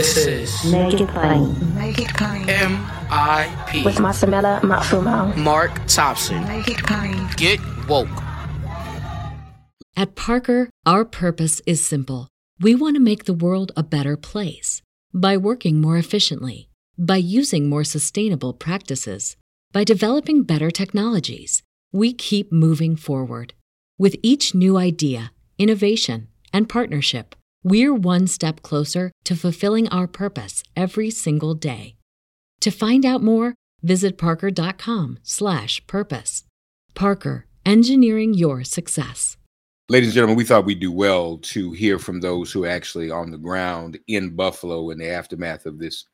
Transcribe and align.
This 0.00 0.16
is 0.26 0.72
Make 0.72 0.94
it 0.98 1.08
plain. 1.08 1.74
Make 1.74 1.98
it 1.98 2.08
plain. 2.16 2.48
M.I.P. 2.48 3.84
With 3.84 3.96
Masamela 3.96 4.58
Matfumo. 4.62 5.36
Mark 5.36 5.72
Thompson. 5.86 6.42
Make 6.48 6.68
it 6.68 6.78
plain. 6.78 7.28
Get 7.36 7.60
woke. 7.86 8.08
At 9.98 10.14
Parker, 10.16 10.70
our 10.86 11.04
purpose 11.04 11.60
is 11.66 11.84
simple. 11.84 12.28
We 12.58 12.74
want 12.74 12.96
to 12.96 13.00
make 13.02 13.26
the 13.26 13.34
world 13.34 13.72
a 13.76 13.82
better 13.82 14.16
place 14.16 14.80
by 15.12 15.36
working 15.36 15.82
more 15.82 15.98
efficiently, 15.98 16.70
by 16.96 17.18
using 17.18 17.68
more 17.68 17.84
sustainable 17.84 18.54
practices, 18.54 19.36
by 19.70 19.84
developing 19.84 20.44
better 20.44 20.70
technologies. 20.70 21.62
We 21.92 22.14
keep 22.14 22.50
moving 22.50 22.96
forward. 22.96 23.52
With 23.98 24.16
each 24.22 24.54
new 24.54 24.78
idea, 24.78 25.32
innovation, 25.58 26.28
and 26.54 26.70
partnership, 26.70 27.34
we're 27.62 27.94
one 27.94 28.26
step 28.26 28.62
closer 28.62 29.12
to 29.24 29.36
fulfilling 29.36 29.86
our 29.88 30.06
purpose 30.06 30.62
every 30.76 31.10
single 31.10 31.54
day. 31.54 31.96
To 32.60 32.70
find 32.70 33.04
out 33.04 33.22
more, 33.22 33.54
visit 33.82 34.16
parker.com/purpose. 34.18 36.44
Parker, 36.94 37.46
engineering 37.64 38.34
your 38.34 38.62
success. 38.64 39.38
Ladies 39.88 40.10
and 40.10 40.14
gentlemen, 40.14 40.36
we 40.36 40.44
thought 40.44 40.66
we'd 40.66 40.78
do 40.78 40.92
well 40.92 41.38
to 41.38 41.72
hear 41.72 41.98
from 41.98 42.20
those 42.20 42.52
who 42.52 42.64
are 42.64 42.68
actually 42.68 43.10
on 43.10 43.32
the 43.32 43.38
ground 43.38 43.98
in 44.06 44.36
Buffalo 44.36 44.90
in 44.90 44.98
the 44.98 45.08
aftermath 45.08 45.66
of 45.66 45.78
this 45.78 46.04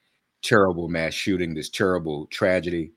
terrible 0.42 0.88
mass 0.88 1.12
shooting, 1.12 1.52
this 1.55 1.69
terrible 1.69 2.27
tragedy. 2.28 2.92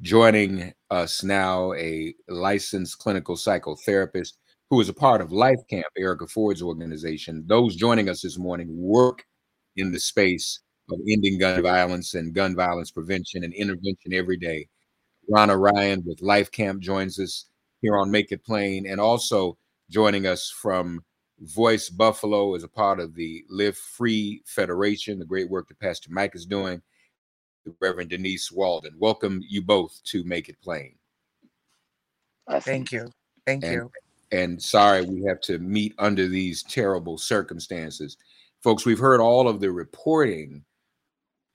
Joining 0.00 0.72
us 0.90 1.22
now, 1.22 1.72
a 1.74 2.14
licensed 2.28 2.98
clinical 2.98 3.36
psychotherapist 3.36 4.38
who 4.70 4.80
is 4.80 4.88
a 4.88 4.94
part 4.94 5.20
of 5.20 5.32
Life 5.32 5.60
Camp, 5.70 5.86
Erica 5.96 6.26
Ford's 6.26 6.62
organization. 6.62 7.44
Those 7.46 7.76
joining 7.76 8.08
us 8.08 8.20
this 8.20 8.38
morning 8.38 8.68
work 8.70 9.24
in 9.76 9.92
the 9.92 10.00
space 10.00 10.60
of 10.90 10.98
ending 11.10 11.38
gun 11.38 11.62
violence 11.62 12.14
and 12.14 12.34
gun 12.34 12.54
violence 12.54 12.90
prevention 12.90 13.44
and 13.44 13.54
intervention 13.54 14.12
every 14.12 14.36
day. 14.36 14.68
Rana 15.30 15.56
Ryan 15.56 16.02
with 16.06 16.22
Life 16.22 16.50
Camp 16.50 16.80
joins 16.80 17.18
us 17.18 17.46
here 17.80 17.96
on 17.96 18.10
Make 18.10 18.32
It 18.32 18.44
Plain, 18.44 18.86
and 18.86 19.00
also 19.00 19.56
joining 19.90 20.26
us 20.26 20.50
from 20.50 21.02
Voice 21.40 21.88
Buffalo 21.88 22.54
as 22.54 22.64
a 22.64 22.68
part 22.68 22.98
of 22.98 23.14
the 23.14 23.44
Live 23.48 23.76
Free 23.76 24.42
Federation, 24.46 25.18
the 25.18 25.24
great 25.24 25.48
work 25.48 25.68
that 25.68 25.78
Pastor 25.78 26.10
Mike 26.10 26.34
is 26.34 26.44
doing, 26.44 26.82
the 27.64 27.74
Reverend 27.80 28.10
Denise 28.10 28.50
Walden. 28.50 28.94
Welcome 28.98 29.40
you 29.46 29.62
both 29.62 30.00
to 30.04 30.24
Make 30.24 30.48
It 30.48 30.60
Plain. 30.62 30.94
Thank 32.60 32.92
you. 32.92 33.10
Thank 33.46 33.64
and, 33.64 33.72
you. 33.72 33.90
And 34.30 34.62
sorry 34.62 35.02
we 35.02 35.24
have 35.24 35.40
to 35.42 35.58
meet 35.58 35.94
under 35.98 36.28
these 36.28 36.62
terrible 36.62 37.16
circumstances. 37.18 38.16
Folks, 38.62 38.84
we've 38.84 38.98
heard 38.98 39.20
all 39.20 39.48
of 39.48 39.60
the 39.60 39.70
reporting 39.70 40.64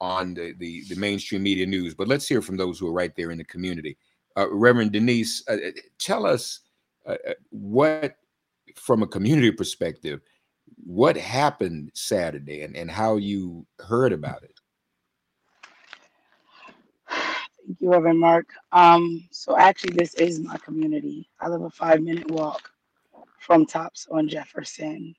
on 0.02 0.34
the, 0.34 0.54
the, 0.58 0.84
the 0.90 0.96
mainstream 0.96 1.44
media 1.44 1.66
news, 1.66 1.94
but 1.94 2.08
let's 2.08 2.28
hear 2.28 2.42
from 2.42 2.58
those 2.58 2.80
who 2.80 2.88
are 2.88 2.94
right 2.94 3.16
there 3.16 3.32
in 3.32 3.38
the 3.38 3.44
community. 3.44 3.98
Uh, 4.36 4.48
Reverend 4.50 4.92
Denise, 4.92 5.48
uh, 5.48 5.58
tell 6.00 6.26
us 6.26 6.62
uh, 7.06 7.16
what, 7.52 8.16
from 8.76 9.04
a 9.04 9.08
community 9.08 9.52
perspective, 9.52 10.22
what 10.84 11.16
happened 11.16 11.92
Saturday 11.94 12.64
and, 12.64 12.76
and 12.76 12.90
how 12.90 13.18
you 13.18 13.66
heard 13.80 14.12
about 14.12 14.44
it. 14.44 14.53
Thank 17.66 17.82
you, 17.82 17.92
Reverend 17.92 18.20
Mark. 18.20 18.48
Um, 18.74 19.28
so 19.32 19.58
actually, 19.58 19.96
this 19.96 20.16
is 20.16 20.40
my 20.40 20.58
community. 20.58 21.30
I 21.42 21.50
live 21.50 21.62
a 21.64 21.70
five-minute 21.70 22.32
walk 22.32 22.70
from 23.40 23.66
Tops 23.66 24.08
on 24.12 24.28
Jefferson. 24.30 25.16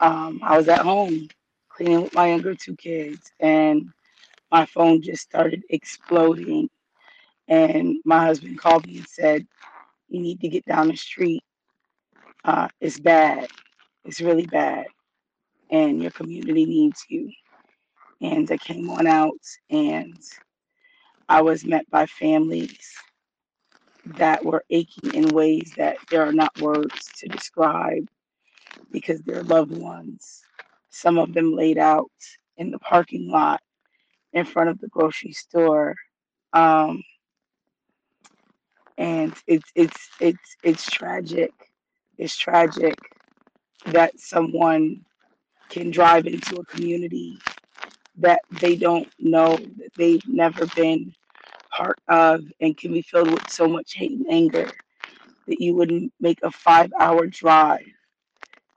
Um, 0.00 0.40
I 0.42 0.56
was 0.56 0.68
at 0.68 0.80
home 0.80 1.28
cleaning 1.68 2.02
with 2.02 2.14
my 2.14 2.28
younger 2.30 2.54
two 2.54 2.76
kids, 2.76 3.32
and 3.40 3.90
my 4.52 4.66
phone 4.66 5.02
just 5.02 5.22
started 5.22 5.64
exploding. 5.70 6.70
And 7.48 7.96
my 8.04 8.24
husband 8.24 8.58
called 8.58 8.86
me 8.86 8.98
and 8.98 9.08
said, 9.08 9.46
"You 10.08 10.20
need 10.20 10.40
to 10.42 10.48
get 10.48 10.64
down 10.66 10.88
the 10.88 10.96
street. 10.96 11.44
Uh, 12.44 12.68
it's 12.80 13.00
bad. 13.00 13.50
It's 14.04 14.20
really 14.20 14.46
bad, 14.46 14.86
and 15.70 16.02
your 16.02 16.12
community 16.12 16.66
needs 16.66 17.04
you." 17.08 17.32
And 18.20 18.50
I 18.50 18.58
came 18.58 18.90
on 18.90 19.06
out 19.06 19.40
and 19.70 20.18
I 21.28 21.42
was 21.42 21.64
met 21.64 21.90
by 21.90 22.06
families 22.06 22.78
that 24.06 24.44
were 24.44 24.64
aching 24.70 25.14
in 25.14 25.28
ways 25.30 25.74
that 25.76 25.98
there 26.10 26.22
are 26.22 26.32
not 26.32 26.58
words 26.60 27.06
to 27.18 27.28
describe 27.28 28.06
because 28.92 29.20
their 29.22 29.42
loved 29.42 29.72
ones, 29.72 30.42
some 30.90 31.18
of 31.18 31.34
them 31.34 31.54
laid 31.54 31.78
out 31.78 32.10
in 32.56 32.70
the 32.70 32.78
parking 32.80 33.30
lot 33.30 33.60
in 34.32 34.44
front 34.44 34.70
of 34.70 34.80
the 34.80 34.88
grocery 34.88 35.32
store. 35.32 35.94
Um, 36.52 37.02
and 38.98 39.34
it's 39.46 39.70
it's 39.74 40.08
it's 40.20 40.56
it's 40.64 40.90
tragic. 40.90 41.52
It's 42.18 42.36
tragic 42.36 42.96
that 43.86 44.18
someone 44.18 45.04
can 45.70 45.90
drive 45.90 46.26
into 46.26 46.56
a 46.56 46.66
community 46.66 47.38
that 48.18 48.42
they 48.50 48.76
don't 48.76 49.08
know, 49.18 49.56
that 49.78 49.90
they've 49.96 50.22
never 50.28 50.66
been 50.68 51.14
part 51.76 51.98
of, 52.08 52.44
and 52.60 52.76
can 52.78 52.92
be 52.92 53.02
filled 53.02 53.32
with 53.32 53.50
so 53.50 53.68
much 53.68 53.94
hate 53.94 54.12
and 54.12 54.26
anger 54.30 54.72
that 55.48 55.60
you 55.62 55.74
wouldn't 55.74 56.12
make 56.20 56.38
a 56.42 56.50
five 56.50 56.90
hour 57.00 57.26
drive 57.26 57.86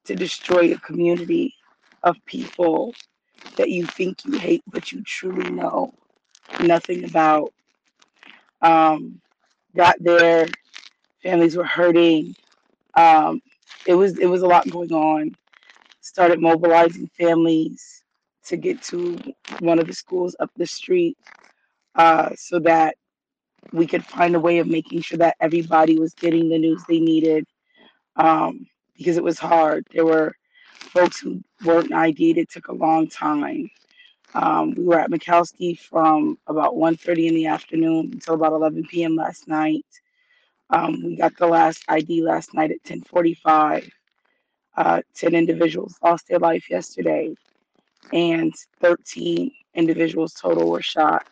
to 0.06 0.16
destroy 0.16 0.74
a 0.74 0.80
community 0.80 1.54
of 2.04 2.18
people 2.26 2.96
that 3.58 3.70
you 3.70 3.86
think 3.86 4.26
you 4.26 4.40
hate, 4.40 4.64
but 4.68 4.92
you 4.92 5.04
truly 5.04 5.52
know 5.52 5.94
nothing 6.62 7.06
about. 7.06 7.54
Um, 8.62 9.22
got 9.76 9.98
there, 10.02 10.48
families 11.24 11.58
were 11.58 11.66
hurting. 11.66 12.36
Um, 12.98 13.42
it 13.86 13.96
was 13.96 14.18
it 14.20 14.28
was 14.28 14.44
a 14.44 14.48
lot 14.48 14.70
going 14.70 14.94
on. 14.94 15.38
Started 16.02 16.42
mobilizing 16.42 17.10
families 17.20 18.01
to 18.48 18.58
get 18.58 18.82
to 18.84 19.18
one 19.60 19.80
of 19.80 19.88
the 19.88 19.94
schools 19.94 20.36
up 20.40 20.52
the 20.56 20.66
street 20.66 21.18
uh, 21.96 22.30
so 22.36 22.60
that 22.60 22.96
we 23.74 23.88
could 23.88 24.06
find 24.06 24.36
a 24.36 24.40
way 24.40 24.60
of 24.60 24.68
making 24.68 25.02
sure 25.02 25.18
that 25.20 25.36
everybody 25.40 26.00
was 26.00 26.14
getting 26.14 26.50
the 26.50 26.58
news 26.58 26.84
they 26.88 27.00
needed 27.00 27.46
um, 28.16 28.66
because 28.98 29.18
it 29.18 29.24
was 29.24 29.40
hard. 29.40 29.86
There 29.92 30.06
were 30.06 30.34
folks 30.80 31.20
who 31.20 31.42
weren't 31.66 31.94
ID'd. 31.94 32.38
It 32.38 32.50
took 32.50 32.68
a 32.68 32.74
long 32.74 33.08
time. 33.08 33.70
Um, 34.34 34.74
we 34.76 34.84
were 34.86 35.00
at 35.00 35.10
Mikowski 35.12 35.78
from 35.78 36.38
about 36.48 36.74
1.30 36.76 37.28
in 37.28 37.36
the 37.36 37.48
afternoon 37.48 38.12
until 38.14 38.36
about 38.36 38.54
11 38.54 38.86
p.m. 38.90 39.16
last 39.16 39.48
night. 39.48 39.86
Um, 40.70 41.04
we 41.04 41.18
got 41.18 41.36
the 41.38 41.48
last 41.48 41.84
ID 41.90 42.24
last 42.24 42.54
night 42.54 42.72
at 42.72 42.84
10:45. 42.84 43.90
Uh, 44.78 45.02
10 45.16 45.36
individuals 45.36 45.96
lost 46.04 46.28
their 46.30 46.40
life 46.40 46.70
yesterday, 46.70 47.34
and 48.14 48.54
13 48.82 49.52
individuals 49.76 50.34
total 50.34 50.70
were 50.70 50.82
shot. 50.82 51.28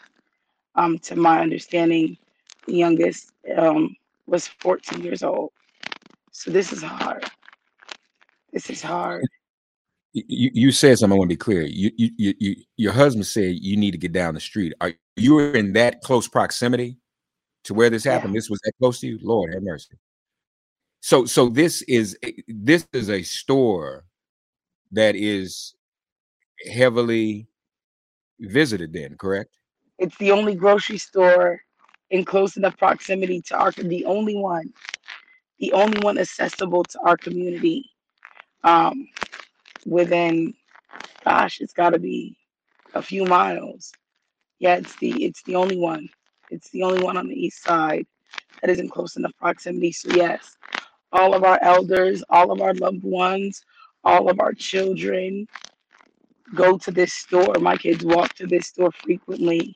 Um, 0.75 0.97
to 0.99 1.15
my 1.15 1.41
understanding, 1.41 2.17
the 2.65 2.73
youngest 2.73 3.31
um, 3.57 3.95
was 4.27 4.47
14 4.47 5.03
years 5.03 5.23
old. 5.23 5.51
So 6.31 6.51
this 6.51 6.71
is 6.71 6.81
hard. 6.81 7.25
This 8.53 8.69
is 8.69 8.81
hard. 8.81 9.25
You, 10.13 10.49
you 10.53 10.71
said 10.71 10.97
something. 10.97 11.15
I 11.15 11.19
want 11.19 11.29
to 11.29 11.35
be 11.35 11.37
clear. 11.37 11.63
You, 11.63 11.91
you, 11.97 12.09
you, 12.17 12.33
you, 12.39 12.55
your 12.77 12.93
husband 12.93 13.27
said 13.27 13.57
you 13.59 13.77
need 13.77 13.91
to 13.91 13.97
get 13.97 14.11
down 14.11 14.33
the 14.33 14.39
street. 14.39 14.73
Are 14.81 14.93
you 15.15 15.35
were 15.35 15.53
in 15.53 15.73
that 15.73 16.01
close 16.01 16.27
proximity 16.27 16.97
to 17.65 17.73
where 17.73 17.89
this 17.89 18.03
happened? 18.03 18.33
Yeah. 18.33 18.39
This 18.39 18.49
was 18.49 18.59
that 18.63 18.73
close 18.79 18.99
to 19.01 19.07
you. 19.07 19.19
Lord 19.21 19.53
have 19.53 19.61
mercy. 19.61 19.95
So, 21.01 21.25
so 21.25 21.49
this 21.49 21.81
is 21.83 22.17
this 22.47 22.87
is 22.93 23.09
a 23.09 23.21
store 23.21 24.05
that 24.91 25.15
is 25.15 25.75
heavily 26.71 27.47
visited. 28.39 28.93
Then, 28.93 29.15
correct? 29.17 29.55
It's 29.97 30.17
the 30.17 30.31
only 30.31 30.55
grocery 30.55 30.97
store 30.97 31.61
in 32.09 32.25
close 32.25 32.57
enough 32.57 32.77
proximity 32.77 33.41
to 33.41 33.57
our 33.57 33.71
the 33.71 34.05
only 34.05 34.35
one, 34.35 34.73
the 35.59 35.73
only 35.73 35.99
one 35.99 36.17
accessible 36.17 36.83
to 36.83 36.99
our 37.05 37.17
community. 37.17 37.89
Um, 38.63 39.07
within, 39.85 40.53
gosh, 41.23 41.61
it's 41.61 41.73
got 41.73 41.91
to 41.91 41.99
be 41.99 42.35
a 42.93 43.01
few 43.01 43.25
miles. 43.25 43.91
Yeah, 44.59 44.75
it's 44.75 44.95
the 44.97 45.23
it's 45.23 45.43
the 45.43 45.55
only 45.55 45.77
one. 45.77 46.09
It's 46.49 46.69
the 46.71 46.83
only 46.83 47.03
one 47.03 47.17
on 47.17 47.27
the 47.27 47.35
east 47.35 47.63
side 47.63 48.05
that 48.61 48.69
is 48.69 48.79
in 48.79 48.89
close 48.89 49.15
enough 49.15 49.31
proximity. 49.39 49.91
So 49.91 50.09
yes, 50.11 50.57
all 51.11 51.33
of 51.33 51.43
our 51.43 51.59
elders, 51.61 52.23
all 52.29 52.51
of 52.51 52.61
our 52.61 52.73
loved 52.73 53.03
ones, 53.03 53.63
all 54.03 54.29
of 54.29 54.39
our 54.39 54.53
children 54.53 55.47
go 56.55 56.77
to 56.77 56.91
this 56.91 57.13
store. 57.13 57.55
My 57.59 57.77
kids 57.77 58.03
walk 58.03 58.33
to 58.35 58.47
this 58.47 58.67
store 58.67 58.91
frequently. 58.91 59.75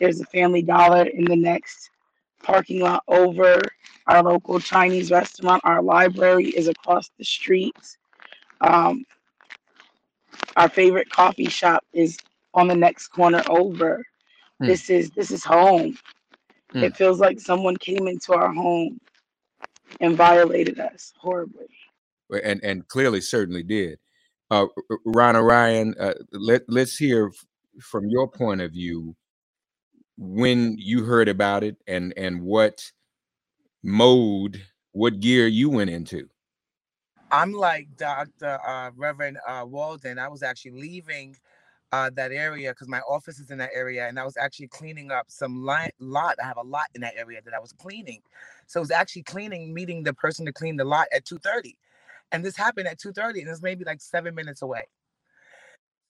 There's 0.00 0.20
a 0.20 0.24
Family 0.26 0.62
Dollar 0.62 1.04
in 1.04 1.24
the 1.24 1.36
next 1.36 1.90
parking 2.42 2.80
lot 2.80 3.02
over. 3.08 3.60
Our 4.06 4.22
local 4.22 4.60
Chinese 4.60 5.10
restaurant, 5.10 5.62
our 5.64 5.82
library 5.82 6.48
is 6.48 6.68
across 6.68 7.10
the 7.18 7.24
street. 7.24 7.76
Um, 8.60 9.04
Our 10.56 10.68
favorite 10.68 11.08
coffee 11.10 11.48
shop 11.48 11.84
is 11.92 12.18
on 12.52 12.68
the 12.68 12.74
next 12.76 13.08
corner 13.08 13.42
over. 13.48 14.04
Hmm. 14.60 14.66
This 14.66 14.90
is 14.90 15.10
this 15.10 15.30
is 15.30 15.44
home. 15.44 15.96
Hmm. 16.72 16.84
It 16.84 16.96
feels 16.96 17.20
like 17.20 17.40
someone 17.40 17.76
came 17.76 18.08
into 18.08 18.34
our 18.34 18.52
home 18.52 19.00
and 20.00 20.16
violated 20.16 20.78
us 20.80 21.12
horribly. 21.16 21.66
and 22.42 22.62
and 22.62 22.86
clearly 22.88 23.20
certainly 23.20 23.62
did. 23.62 23.98
Uh, 24.50 24.66
R- 24.90 24.98
Rana 25.06 25.42
Ryan, 25.42 25.94
uh, 26.00 26.14
let 26.32 26.62
let's 26.68 26.96
hear 26.96 27.32
from 27.80 28.08
your 28.08 28.28
point 28.28 28.60
of 28.62 28.72
view 28.72 29.16
when 30.18 30.76
you 30.78 31.04
heard 31.04 31.28
about 31.28 31.64
it 31.64 31.76
and 31.86 32.14
and 32.16 32.42
what 32.42 32.90
mode, 33.82 34.62
what 34.92 35.20
gear 35.20 35.46
you 35.48 35.70
went 35.70 35.90
into. 35.90 36.28
I'm 37.30 37.52
like 37.52 37.88
Dr. 37.96 38.60
Uh, 38.66 38.90
Reverend 38.96 39.38
uh, 39.48 39.64
Walden. 39.66 40.18
I 40.18 40.28
was 40.28 40.42
actually 40.42 40.72
leaving 40.72 41.36
uh, 41.92 42.10
that 42.16 42.32
area 42.32 42.72
because 42.72 42.88
my 42.88 43.00
office 43.00 43.38
is 43.38 43.50
in 43.50 43.58
that 43.58 43.70
area, 43.74 44.08
and 44.08 44.18
I 44.18 44.24
was 44.24 44.36
actually 44.36 44.68
cleaning 44.68 45.10
up 45.10 45.26
some 45.28 45.64
lot. 45.64 45.90
Lot. 46.00 46.36
I 46.42 46.46
have 46.46 46.58
a 46.58 46.62
lot 46.62 46.86
in 46.94 47.02
that 47.02 47.14
area 47.16 47.40
that 47.44 47.54
I 47.54 47.60
was 47.60 47.72
cleaning, 47.72 48.22
so 48.66 48.80
I 48.80 48.82
was 48.82 48.90
actually 48.90 49.24
cleaning, 49.24 49.74
meeting 49.74 50.02
the 50.04 50.14
person 50.14 50.46
to 50.46 50.52
clean 50.52 50.76
the 50.76 50.84
lot 50.84 51.08
at 51.12 51.24
2:30, 51.26 51.74
and 52.34 52.44
this 52.44 52.58
happened 52.58 52.88
at 52.88 53.00
2:30, 53.00 53.42
and 53.42 53.50
it's 53.50 53.62
maybe 53.62 53.86
like 53.86 54.02
seven 54.02 54.36
minutes 54.36 54.62
away. 54.62 54.84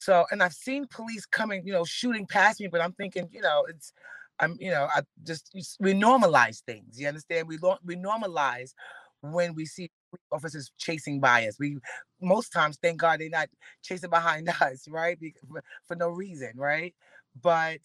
So, 0.01 0.27
and 0.33 0.43
I've 0.45 0.55
seen 0.55 0.89
police 0.89 1.27
coming, 1.27 1.67
you 1.67 1.75
know, 1.75 1.87
shooting 1.87 2.27
past 2.27 2.61
me, 2.61 2.69
but 2.69 2.83
I'm 2.83 2.93
thinking, 2.95 3.31
you 3.33 3.43
know, 3.43 3.67
it's, 3.69 3.95
I'm, 4.41 4.57
you 4.61 4.71
know, 4.73 4.89
I 4.95 5.03
just 5.25 5.51
we 5.81 5.95
normalize 5.95 6.63
things. 6.63 7.01
You 7.01 7.09
understand? 7.09 7.49
We 7.49 7.59
we 7.85 7.97
normalize 7.97 8.75
when 9.23 9.55
we 9.57 9.67
see 9.67 9.91
officers 10.33 10.73
chasing 10.79 11.21
by 11.21 11.49
us. 11.49 11.59
We 11.61 11.79
most 12.23 12.53
times, 12.53 12.79
thank 12.83 12.99
God, 13.01 13.21
they're 13.21 13.31
not 13.31 13.51
chasing 13.83 14.11
behind 14.11 14.51
us, 14.63 14.89
right? 14.89 15.19
For, 15.51 15.65
for 15.89 15.97
no 15.97 16.11
reason, 16.11 16.53
right? 16.57 16.95
But 17.43 17.81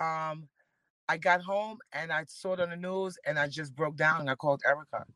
um, 0.00 0.48
I 1.08 1.18
got 1.18 1.42
home 1.42 1.78
and 1.92 2.12
I 2.12 2.24
saw 2.28 2.54
it 2.54 2.60
on 2.60 2.70
the 2.70 2.76
news, 2.76 3.18
and 3.26 3.38
I 3.38 3.48
just 3.48 3.76
broke 3.76 3.96
down. 3.96 4.28
I 4.28 4.36
called 4.36 4.62
Erica, 4.66 5.06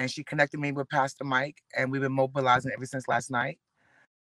and 0.00 0.10
she 0.10 0.24
connected 0.24 0.58
me 0.58 0.72
with 0.72 0.88
Pastor 0.88 1.24
Mike, 1.24 1.62
and 1.76 1.92
we've 1.92 2.00
been 2.00 2.10
mobilizing 2.12 2.72
ever 2.74 2.86
since 2.86 3.06
last 3.06 3.30
night 3.30 3.58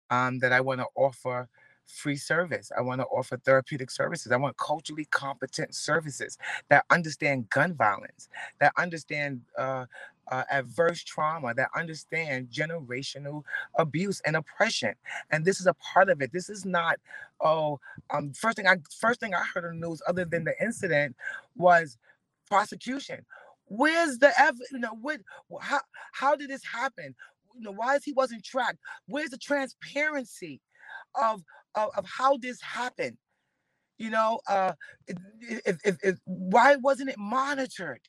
um, 0.09 0.39
that 0.39 0.51
I 0.51 0.63
want 0.63 0.81
to 0.81 0.87
offer 0.95 1.47
free 1.87 2.17
service. 2.17 2.73
I 2.77 2.81
want 2.81 3.03
to 3.03 3.07
offer 3.07 3.37
therapeutic 3.37 3.91
services. 3.91 4.33
I 4.33 4.37
want 4.37 4.57
culturally 4.57 5.05
competent 5.11 5.75
services 5.75 6.39
that 6.71 6.87
understand 6.89 7.51
gun 7.51 7.75
violence, 7.75 8.31
that 8.61 8.73
understand 8.79 9.43
uh, 9.59 9.85
uh, 10.29 10.45
adverse 10.51 11.05
trauma, 11.05 11.53
that 11.53 11.69
understand 11.77 12.49
generational 12.49 13.43
abuse 13.79 14.23
and 14.25 14.37
oppression. 14.37 14.95
And 15.31 15.45
this 15.45 15.61
is 15.61 15.67
a 15.67 15.75
part 15.75 16.09
of 16.09 16.23
it. 16.23 16.33
This 16.33 16.49
is 16.49 16.65
not, 16.65 16.97
oh, 17.43 17.79
um, 18.09 18.33
first 18.33 18.57
thing 18.57 18.67
I 18.67 18.77
first 18.99 19.21
thing 19.21 19.35
I 19.35 19.43
heard 19.55 19.67
on 19.67 19.81
the 19.81 19.87
news, 19.87 20.01
other 20.09 20.25
than 20.25 20.45
the 20.45 20.55
incident, 20.63 21.15
was 21.57 21.99
prosecution. 22.47 23.27
Where's 23.69 24.19
the 24.19 24.33
evidence? 24.41 24.71
You 24.73 24.81
know, 24.81 24.97
what? 25.01 25.21
How 25.61 25.81
how 26.13 26.37
did 26.37 26.51
this 26.51 26.65
happen? 26.65 27.15
You 27.55 27.63
know, 27.63 27.73
why 27.73 27.97
is 27.97 28.05
he 28.05 28.13
wasn't 28.13 28.45
tracked? 28.45 28.79
Where's 29.07 29.31
the 29.31 29.39
transparency 29.39 30.61
of 31.21 31.43
of, 31.75 31.91
of 31.97 32.07
how 32.07 32.39
this 32.39 32.61
happened? 32.63 33.19
You 33.99 34.11
know, 34.11 34.41
uh, 34.49 34.73
if, 35.07 35.79
if, 35.85 35.97
if 36.03 36.19
why 36.25 36.77
wasn't 36.77 37.11
it 37.11 37.19
monitored? 37.19 38.01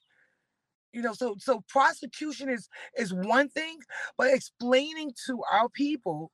You 0.93 1.01
know, 1.03 1.13
so 1.13 1.35
so 1.39 1.63
prosecution 1.69 2.49
is 2.49 2.69
is 2.97 3.13
one 3.13 3.49
thing, 3.49 3.79
but 4.17 4.33
explaining 4.33 5.13
to 5.27 5.41
our 5.51 5.69
people 5.69 6.31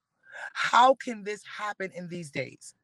how 0.54 0.96
can 0.96 1.24
this 1.24 1.42
happen 1.60 1.92
in 1.96 2.10
these 2.10 2.32
days? 2.32 2.76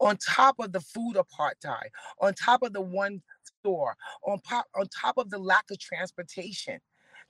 On 0.00 0.16
top 0.16 0.56
of 0.60 0.72
the 0.72 0.80
food 0.80 1.16
apartheid, 1.16 1.88
on 2.20 2.34
top 2.34 2.62
of 2.62 2.72
the 2.72 2.82
one 2.82 3.22
store, 3.62 3.96
on 4.26 4.40
top 4.40 4.66
on 4.74 4.86
top 4.88 5.18
of 5.18 5.30
the 5.30 5.38
lack 5.38 5.70
of 5.70 5.78
transportation 5.78 6.80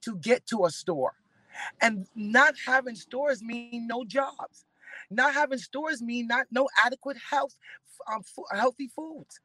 to 0.03 0.17
get 0.17 0.47
to 0.47 0.65
a 0.65 0.71
store. 0.71 1.15
And 1.81 2.07
not 2.15 2.55
having 2.67 2.95
stores 2.95 3.43
mean 3.43 3.87
no 3.87 4.05
jobs. 4.05 4.65
Not 5.11 5.35
having 5.35 5.59
stores 5.59 6.01
mean 6.01 6.27
not 6.27 6.47
no 6.51 6.69
adequate 6.85 7.19
health, 7.31 7.55
um, 8.11 8.23
healthy 8.53 8.89
foods. 8.89 9.41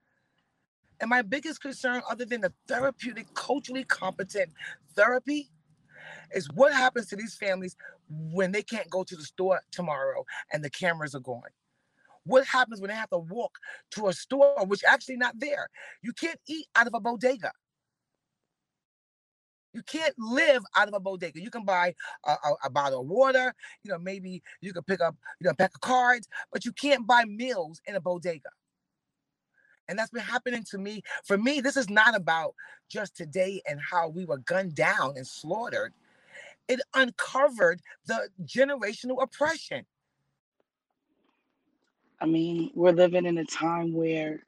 And 0.99 1.09
my 1.09 1.21
biggest 1.21 1.61
concern, 1.61 2.01
other 2.09 2.25
than 2.25 2.41
the 2.41 2.53
therapeutic, 2.67 3.33
culturally 3.33 3.83
competent 3.83 4.49
therapy, 4.95 5.49
is 6.33 6.49
what 6.53 6.73
happens 6.73 7.07
to 7.07 7.15
these 7.15 7.35
families 7.35 7.75
when 8.09 8.51
they 8.51 8.63
can't 8.63 8.89
go 8.89 9.03
to 9.03 9.15
the 9.15 9.23
store 9.23 9.61
tomorrow 9.71 10.25
and 10.53 10.63
the 10.63 10.69
cameras 10.69 11.13
are 11.13 11.19
gone. 11.19 11.41
What 12.27 12.45
happens 12.45 12.79
when 12.79 12.89
they 12.89 12.95
have 12.95 13.09
to 13.09 13.17
walk 13.17 13.57
to 13.91 14.07
a 14.07 14.13
store 14.13 14.65
which 14.65 14.83
actually 14.87 15.17
not 15.17 15.39
there? 15.39 15.67
You 16.03 16.13
can't 16.13 16.39
eat 16.47 16.67
out 16.75 16.87
of 16.87 16.93
a 16.93 16.99
bodega. 16.99 17.51
You 19.73 19.81
can't 19.83 20.13
live 20.17 20.63
out 20.75 20.87
of 20.87 20.93
a 20.93 20.99
bodega. 20.99 21.41
You 21.41 21.51
can 21.51 21.63
buy 21.63 21.93
a, 22.25 22.31
a, 22.31 22.53
a 22.65 22.69
bottle 22.69 23.01
of 23.01 23.07
water, 23.07 23.53
you 23.83 23.91
know, 23.91 23.99
maybe 23.99 24.41
you 24.61 24.73
can 24.73 24.83
pick 24.83 25.01
up, 25.01 25.15
you 25.39 25.45
know, 25.45 25.51
a 25.51 25.55
pack 25.55 25.71
of 25.75 25.81
cards, 25.81 26.27
but 26.51 26.65
you 26.65 26.71
can't 26.71 27.05
buy 27.05 27.25
meals 27.25 27.81
in 27.85 27.95
a 27.95 28.01
bodega. 28.01 28.49
And 29.87 29.97
that's 29.97 30.11
been 30.11 30.23
happening 30.23 30.65
to 30.71 30.77
me. 30.77 31.01
For 31.25 31.37
me, 31.37 31.61
this 31.61 31.77
is 31.77 31.89
not 31.89 32.15
about 32.15 32.55
just 32.89 33.15
today 33.15 33.61
and 33.67 33.79
how 33.79 34.09
we 34.09 34.25
were 34.25 34.39
gunned 34.39 34.75
down 34.75 35.13
and 35.15 35.25
slaughtered. 35.25 35.93
It 36.67 36.81
uncovered 36.93 37.81
the 38.05 38.29
generational 38.43 39.21
oppression. 39.21 39.85
I 42.19 42.25
mean, 42.25 42.71
we're 42.73 42.91
living 42.91 43.25
in 43.25 43.37
a 43.37 43.45
time 43.45 43.93
where 43.93 44.41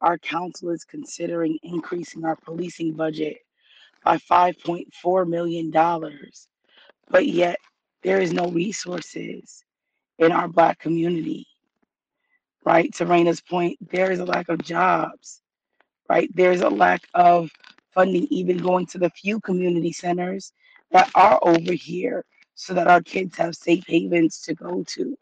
our 0.00 0.18
council 0.18 0.70
is 0.70 0.84
considering 0.84 1.58
increasing 1.62 2.24
our 2.24 2.36
policing 2.36 2.92
budget 2.94 3.38
by 4.04 4.16
$5.4 4.18 5.28
million, 5.28 5.70
but 7.10 7.26
yet 7.26 7.58
there 8.02 8.20
is 8.20 8.32
no 8.32 8.46
resources 8.48 9.64
in 10.18 10.32
our 10.32 10.48
Black 10.48 10.78
community, 10.78 11.46
right? 12.64 12.92
To 12.94 13.06
Raina's 13.06 13.40
point, 13.40 13.78
there 13.90 14.10
is 14.10 14.20
a 14.20 14.24
lack 14.24 14.48
of 14.48 14.62
jobs, 14.62 15.42
right? 16.08 16.30
There's 16.34 16.62
a 16.62 16.68
lack 16.70 17.02
of 17.14 17.50
funding, 17.92 18.26
even 18.30 18.58
going 18.58 18.86
to 18.86 18.98
the 18.98 19.10
few 19.10 19.40
community 19.40 19.92
centers 19.92 20.52
that 20.90 21.10
are 21.14 21.38
over 21.42 21.72
here 21.72 22.24
so 22.54 22.74
that 22.74 22.88
our 22.88 23.02
kids 23.02 23.36
have 23.36 23.54
safe 23.54 23.84
havens 23.86 24.40
to 24.42 24.54
go 24.54 24.84
to. 24.88 25.16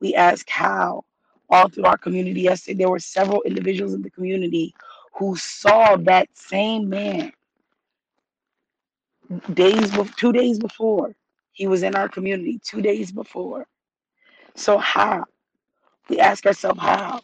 We 0.00 0.14
ask 0.14 0.48
how. 0.48 1.04
All 1.50 1.68
through 1.68 1.84
our 1.84 1.98
community. 1.98 2.42
Yesterday, 2.42 2.78
there 2.78 2.90
were 2.90 2.98
several 2.98 3.42
individuals 3.42 3.94
in 3.94 4.02
the 4.02 4.10
community 4.10 4.74
who 5.14 5.36
saw 5.36 5.96
that 5.96 6.28
same 6.34 6.88
man 6.88 7.32
days 9.54 9.92
two 10.16 10.32
days 10.32 10.58
before 10.58 11.14
he 11.52 11.66
was 11.66 11.82
in 11.82 11.94
our 11.94 12.08
community 12.08 12.60
two 12.64 12.82
days 12.82 13.12
before. 13.12 13.66
So 14.54 14.78
how? 14.78 15.24
We 16.08 16.20
ask 16.20 16.46
ourselves 16.46 16.80
how. 16.80 17.20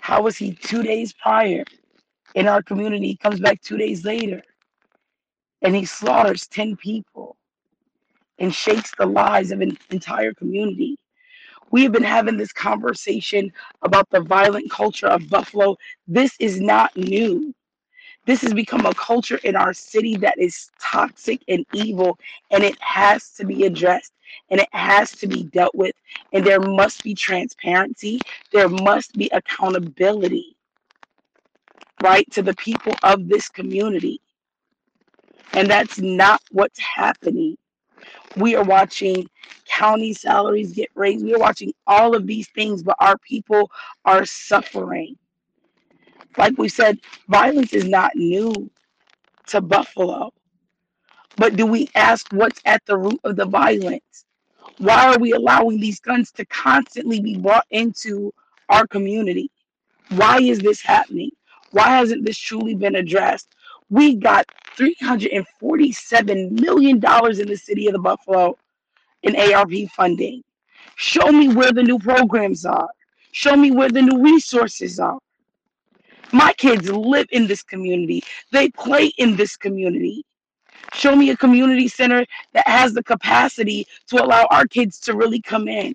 How 0.00 0.22
was 0.22 0.36
he 0.36 0.52
two 0.54 0.82
days 0.82 1.12
prior 1.12 1.64
in 2.34 2.48
our 2.48 2.62
community 2.62 3.08
he 3.08 3.16
comes 3.16 3.40
back 3.40 3.60
two 3.62 3.76
days 3.76 4.04
later 4.04 4.42
and 5.62 5.74
he 5.74 5.84
slaughters 5.84 6.46
10 6.48 6.76
people 6.76 7.36
and 8.38 8.54
shakes 8.54 8.92
the 8.98 9.06
lives 9.06 9.50
of 9.52 9.60
an 9.60 9.78
entire 9.90 10.34
community 10.34 10.96
we 11.70 11.82
have 11.82 11.92
been 11.92 12.02
having 12.02 12.36
this 12.36 12.52
conversation 12.52 13.52
about 13.82 14.08
the 14.10 14.20
violent 14.20 14.70
culture 14.70 15.08
of 15.08 15.28
buffalo 15.30 15.76
this 16.08 16.34
is 16.40 16.60
not 16.60 16.94
new 16.96 17.52
this 18.26 18.42
has 18.42 18.54
become 18.54 18.86
a 18.86 18.94
culture 18.94 19.38
in 19.44 19.56
our 19.56 19.72
city 19.72 20.16
that 20.18 20.38
is 20.38 20.70
toxic 20.80 21.42
and 21.48 21.64
evil, 21.72 22.18
and 22.50 22.64
it 22.64 22.80
has 22.80 23.30
to 23.30 23.44
be 23.44 23.64
addressed 23.64 24.12
and 24.50 24.60
it 24.60 24.68
has 24.72 25.12
to 25.12 25.28
be 25.28 25.44
dealt 25.44 25.74
with. 25.74 25.94
And 26.32 26.44
there 26.44 26.60
must 26.60 27.02
be 27.04 27.14
transparency, 27.14 28.20
there 28.52 28.68
must 28.68 29.14
be 29.14 29.28
accountability, 29.32 30.56
right, 32.02 32.30
to 32.32 32.42
the 32.42 32.54
people 32.56 32.94
of 33.02 33.28
this 33.28 33.48
community. 33.48 34.20
And 35.54 35.70
that's 35.70 35.98
not 36.00 36.42
what's 36.50 36.80
happening. 36.80 37.56
We 38.36 38.54
are 38.56 38.64
watching 38.64 39.28
county 39.66 40.12
salaries 40.14 40.72
get 40.72 40.90
raised, 40.94 41.24
we 41.24 41.34
are 41.34 41.38
watching 41.38 41.72
all 41.86 42.14
of 42.14 42.26
these 42.26 42.48
things, 42.48 42.82
but 42.82 42.96
our 43.00 43.18
people 43.18 43.70
are 44.04 44.24
suffering. 44.24 45.16
Like 46.36 46.58
we 46.58 46.68
said, 46.68 46.98
violence 47.28 47.72
is 47.72 47.86
not 47.88 48.14
new 48.14 48.70
to 49.48 49.60
Buffalo. 49.60 50.32
But 51.36 51.56
do 51.56 51.66
we 51.66 51.88
ask 51.94 52.26
what's 52.32 52.60
at 52.64 52.84
the 52.86 52.96
root 52.96 53.20
of 53.24 53.36
the 53.36 53.46
violence? 53.46 54.24
Why 54.78 55.06
are 55.06 55.18
we 55.18 55.32
allowing 55.32 55.80
these 55.80 56.00
guns 56.00 56.32
to 56.32 56.44
constantly 56.46 57.20
be 57.20 57.38
brought 57.38 57.66
into 57.70 58.32
our 58.68 58.86
community? 58.86 59.50
Why 60.10 60.38
is 60.38 60.60
this 60.60 60.82
happening? 60.82 61.30
Why 61.72 61.88
hasn't 61.88 62.24
this 62.24 62.38
truly 62.38 62.74
been 62.74 62.96
addressed? 62.96 63.54
We 63.88 64.16
got 64.16 64.46
$347 64.76 66.60
million 66.60 66.96
in 66.96 67.48
the 67.48 67.56
city 67.56 67.86
of 67.86 67.92
the 67.92 67.98
Buffalo 67.98 68.56
in 69.22 69.36
ARP 69.36 69.72
funding. 69.94 70.42
Show 70.96 71.30
me 71.30 71.48
where 71.48 71.72
the 71.72 71.82
new 71.82 71.98
programs 71.98 72.64
are. 72.64 72.88
Show 73.32 73.56
me 73.56 73.70
where 73.70 73.90
the 73.90 74.02
new 74.02 74.22
resources 74.22 74.98
are. 74.98 75.18
My 76.32 76.52
kids 76.54 76.90
live 76.90 77.26
in 77.30 77.46
this 77.46 77.62
community. 77.62 78.22
They 78.50 78.68
play 78.70 79.12
in 79.18 79.36
this 79.36 79.56
community. 79.56 80.24
Show 80.94 81.14
me 81.14 81.30
a 81.30 81.36
community 81.36 81.88
center 81.88 82.24
that 82.52 82.66
has 82.66 82.92
the 82.92 83.02
capacity 83.02 83.86
to 84.08 84.22
allow 84.22 84.46
our 84.50 84.66
kids 84.66 84.98
to 85.00 85.14
really 85.14 85.40
come 85.40 85.68
in. 85.68 85.94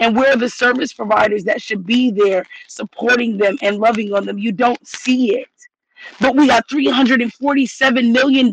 And 0.00 0.16
where 0.16 0.36
the 0.36 0.48
service 0.48 0.92
providers 0.92 1.44
that 1.44 1.62
should 1.62 1.86
be 1.86 2.10
there 2.10 2.44
supporting 2.68 3.36
them 3.36 3.58
and 3.62 3.78
loving 3.78 4.12
on 4.14 4.26
them? 4.26 4.38
You 4.38 4.52
don't 4.52 4.86
see 4.86 5.36
it. 5.36 5.46
But 6.20 6.36
we 6.36 6.46
got 6.46 6.68
$347 6.68 8.12
million. 8.12 8.52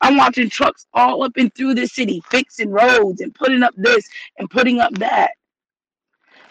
I'm 0.00 0.16
watching 0.16 0.48
trucks 0.48 0.86
all 0.94 1.22
up 1.22 1.32
and 1.36 1.54
through 1.54 1.74
the 1.74 1.86
city, 1.86 2.22
fixing 2.30 2.70
roads 2.70 3.20
and 3.20 3.34
putting 3.34 3.62
up 3.62 3.74
this 3.76 4.08
and 4.38 4.48
putting 4.50 4.80
up 4.80 4.92
that. 4.94 5.32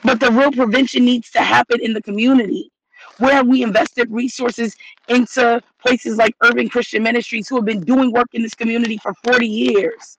But 0.04 0.20
the 0.20 0.32
real 0.32 0.52
prevention 0.52 1.06
needs 1.06 1.30
to 1.32 1.42
happen 1.42 1.80
in 1.82 1.94
the 1.94 2.02
community. 2.02 2.72
Where 3.18 3.44
we 3.44 3.64
invested 3.64 4.10
resources 4.12 4.76
into 5.08 5.62
places 5.82 6.18
like 6.18 6.36
Urban 6.42 6.70
Christian 6.70 7.04
Ministries 7.04 7.48
who 7.48 7.56
have 7.58 7.66
been 7.66 7.82
doing 7.82 8.12
work 8.12 8.28
in 8.34 8.42
this 8.42 8.54
community 8.54 8.98
for 8.98 9.14
40 9.24 9.48
years? 9.48 10.18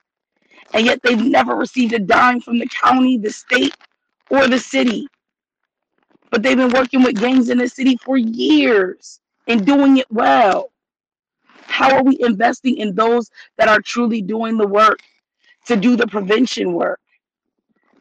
And 0.73 0.87
yet 0.87 1.01
they've 1.03 1.23
never 1.23 1.55
received 1.55 1.95
a 1.95 1.99
dime 1.99 2.41
from 2.41 2.59
the 2.59 2.69
county, 2.69 3.17
the 3.17 3.31
state, 3.31 3.75
or 4.31 4.49
the 4.49 4.59
city. 4.59 5.07
But 6.31 6.43
they've 6.43 6.57
been 6.57 6.73
working 6.73 7.03
with 7.03 7.19
gangs 7.19 7.49
in 7.49 7.59
the 7.59 7.69
city 7.69 7.97
for 8.05 8.17
years 8.17 9.21
and 9.51 9.67
doing 9.67 9.97
it 9.97 10.07
well. 10.11 10.71
How 11.67 11.97
are 11.97 12.05
we 12.05 12.17
investing 12.21 12.77
in 12.77 12.95
those 12.95 13.31
that 13.59 13.69
are 13.69 13.81
truly 13.81 14.23
doing 14.23 14.57
the 14.57 14.67
work 14.67 15.01
to 15.67 15.77
do 15.77 15.97
the 15.97 16.07
prevention 16.07 16.73
work? 16.73 17.01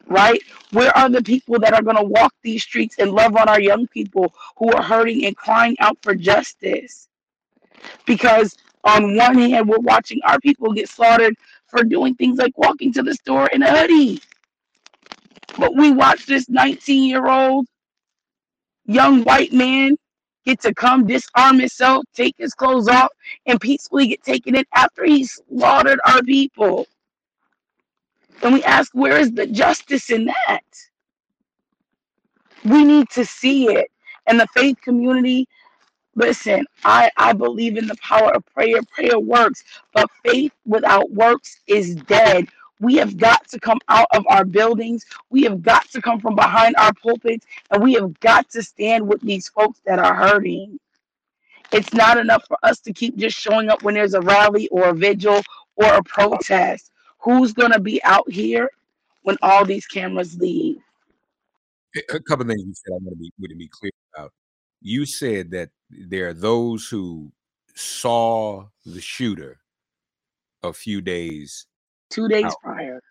Right? 0.07 0.41
Where 0.71 0.95
are 0.95 1.09
the 1.09 1.23
people 1.23 1.59
that 1.59 1.73
are 1.73 1.81
going 1.81 1.97
to 1.97 2.03
walk 2.03 2.33
these 2.43 2.63
streets 2.63 2.97
and 2.99 3.11
love 3.11 3.35
on 3.35 3.49
our 3.49 3.59
young 3.59 3.87
people 3.87 4.33
who 4.57 4.71
are 4.73 4.81
hurting 4.83 5.25
and 5.25 5.35
crying 5.35 5.75
out 5.79 5.97
for 6.01 6.13
justice? 6.13 7.07
Because 8.05 8.55
on 8.83 9.15
one 9.15 9.37
hand, 9.37 9.67
we're 9.67 9.79
watching 9.79 10.19
our 10.25 10.39
people 10.39 10.71
get 10.73 10.89
slaughtered 10.89 11.35
for 11.67 11.83
doing 11.83 12.15
things 12.15 12.37
like 12.37 12.57
walking 12.57 12.93
to 12.93 13.03
the 13.03 13.13
store 13.15 13.47
in 13.47 13.63
a 13.63 13.75
hoodie. 13.75 14.21
But 15.57 15.75
we 15.75 15.91
watch 15.91 16.27
this 16.27 16.47
19 16.47 17.09
year 17.09 17.27
old 17.27 17.67
young 18.85 19.23
white 19.23 19.53
man 19.53 19.97
get 20.49 20.61
to 20.61 20.73
come 20.75 21.07
disarm 21.07 21.59
himself, 21.59 22.05
take 22.15 22.35
his 22.39 22.53
clothes 22.55 22.89
off, 22.89 23.09
and 23.47 23.61
peacefully 23.61 24.07
get 24.09 24.23
taken 24.23 24.55
in 24.55 24.65
after 24.75 25.05
he 25.05 25.25
slaughtered 25.25 25.99
our 26.07 26.23
people. 26.23 26.87
And 28.43 28.53
we 28.55 28.63
ask, 28.63 28.91
where 28.93 29.19
is 29.19 29.31
the 29.33 29.47
justice 29.47 30.11
in 30.11 30.25
that? 30.25 30.63
We 32.65 32.83
need 32.83 33.09
to 33.11 33.25
see 33.25 33.69
it. 33.69 33.87
And 34.27 34.39
the 34.39 34.47
faith 34.55 34.77
community, 34.83 35.47
listen, 36.15 36.65
I, 36.85 37.11
I 37.17 37.33
believe 37.33 37.77
in 37.77 37.87
the 37.87 37.97
power 38.01 38.33
of 38.35 38.45
prayer. 38.47 38.79
Prayer 38.93 39.19
works, 39.19 39.63
but 39.93 40.09
faith 40.25 40.53
without 40.65 41.11
works 41.11 41.61
is 41.67 41.95
dead. 41.95 42.47
We 42.79 42.95
have 42.95 43.17
got 43.17 43.47
to 43.49 43.59
come 43.59 43.79
out 43.89 44.07
of 44.13 44.25
our 44.29 44.45
buildings. 44.45 45.05
We 45.29 45.43
have 45.43 45.61
got 45.61 45.89
to 45.89 46.01
come 46.01 46.19
from 46.19 46.35
behind 46.35 46.75
our 46.77 46.93
pulpits, 46.93 47.45
and 47.71 47.83
we 47.83 47.93
have 47.93 48.17
got 48.21 48.49
to 48.51 48.63
stand 48.63 49.07
with 49.07 49.21
these 49.21 49.49
folks 49.49 49.81
that 49.85 49.99
are 49.99 50.15
hurting. 50.15 50.79
It's 51.71 51.93
not 51.93 52.17
enough 52.17 52.45
for 52.47 52.57
us 52.63 52.79
to 52.81 52.93
keep 52.93 53.15
just 53.17 53.37
showing 53.37 53.69
up 53.69 53.83
when 53.83 53.93
there's 53.93 54.13
a 54.13 54.21
rally 54.21 54.67
or 54.69 54.89
a 54.89 54.93
vigil 54.93 55.41
or 55.75 55.93
a 55.93 56.03
protest. 56.03 56.91
Who's 57.19 57.53
going 57.53 57.71
to 57.71 57.79
be 57.79 58.01
out 58.03 58.29
here 58.31 58.69
when 59.23 59.37
all 59.41 59.65
these 59.65 59.85
cameras 59.85 60.37
leave? 60.37 60.77
A 62.11 62.19
couple 62.21 62.43
of 62.43 62.47
things 62.47 62.63
you 62.63 62.73
said 62.73 62.93
I 62.93 63.03
want 63.03 63.09
to 63.09 63.15
be, 63.17 63.47
to 63.47 63.55
be 63.55 63.67
clear 63.67 63.91
about. 64.15 64.31
You 64.81 65.05
said 65.05 65.51
that 65.51 65.69
there 65.89 66.29
are 66.29 66.33
those 66.33 66.87
who 66.87 67.31
saw 67.75 68.67
the 68.85 69.01
shooter 69.01 69.59
a 70.63 70.71
few 70.71 71.01
days 71.01 71.65
two 72.09 72.27
days 72.27 72.43
how, 72.43 72.55
prior. 72.61 73.01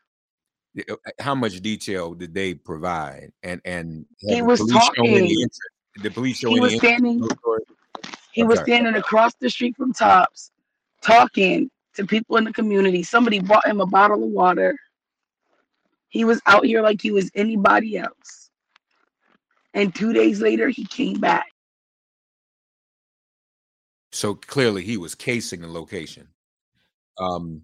Uh, 0.88 0.94
how 1.18 1.34
much 1.34 1.60
detail 1.60 2.14
did 2.14 2.34
they 2.34 2.54
provide? 2.54 3.32
And 3.42 3.60
and 3.64 4.06
he 4.18 4.42
was 4.42 4.60
talking. 4.70 5.48
The 6.00 6.10
police 6.10 6.38
he 6.38 6.60
was 6.60 6.76
standing. 6.76 7.26
He 8.32 8.44
was 8.44 8.60
standing 8.60 8.94
across 8.94 9.34
the 9.40 9.50
street 9.50 9.74
from 9.76 9.92
Tops, 9.92 10.52
talking 11.02 11.70
to 11.94 12.06
people 12.06 12.36
in 12.36 12.44
the 12.44 12.52
community. 12.52 13.02
Somebody 13.02 13.40
bought 13.40 13.66
him 13.66 13.80
a 13.80 13.86
bottle 13.86 14.22
of 14.22 14.30
water. 14.30 14.76
He 16.08 16.24
was 16.24 16.40
out 16.46 16.64
here 16.64 16.80
like 16.80 17.02
he 17.02 17.10
was 17.10 17.30
anybody 17.34 17.98
else. 17.98 18.50
And 19.74 19.94
two 19.94 20.12
days 20.12 20.40
later, 20.40 20.68
he 20.68 20.84
came 20.84 21.18
back. 21.18 21.46
So 24.12 24.34
clearly, 24.34 24.84
he 24.84 24.96
was 24.96 25.14
casing 25.14 25.60
the 25.60 25.68
location. 25.68 26.28
Um, 27.18 27.62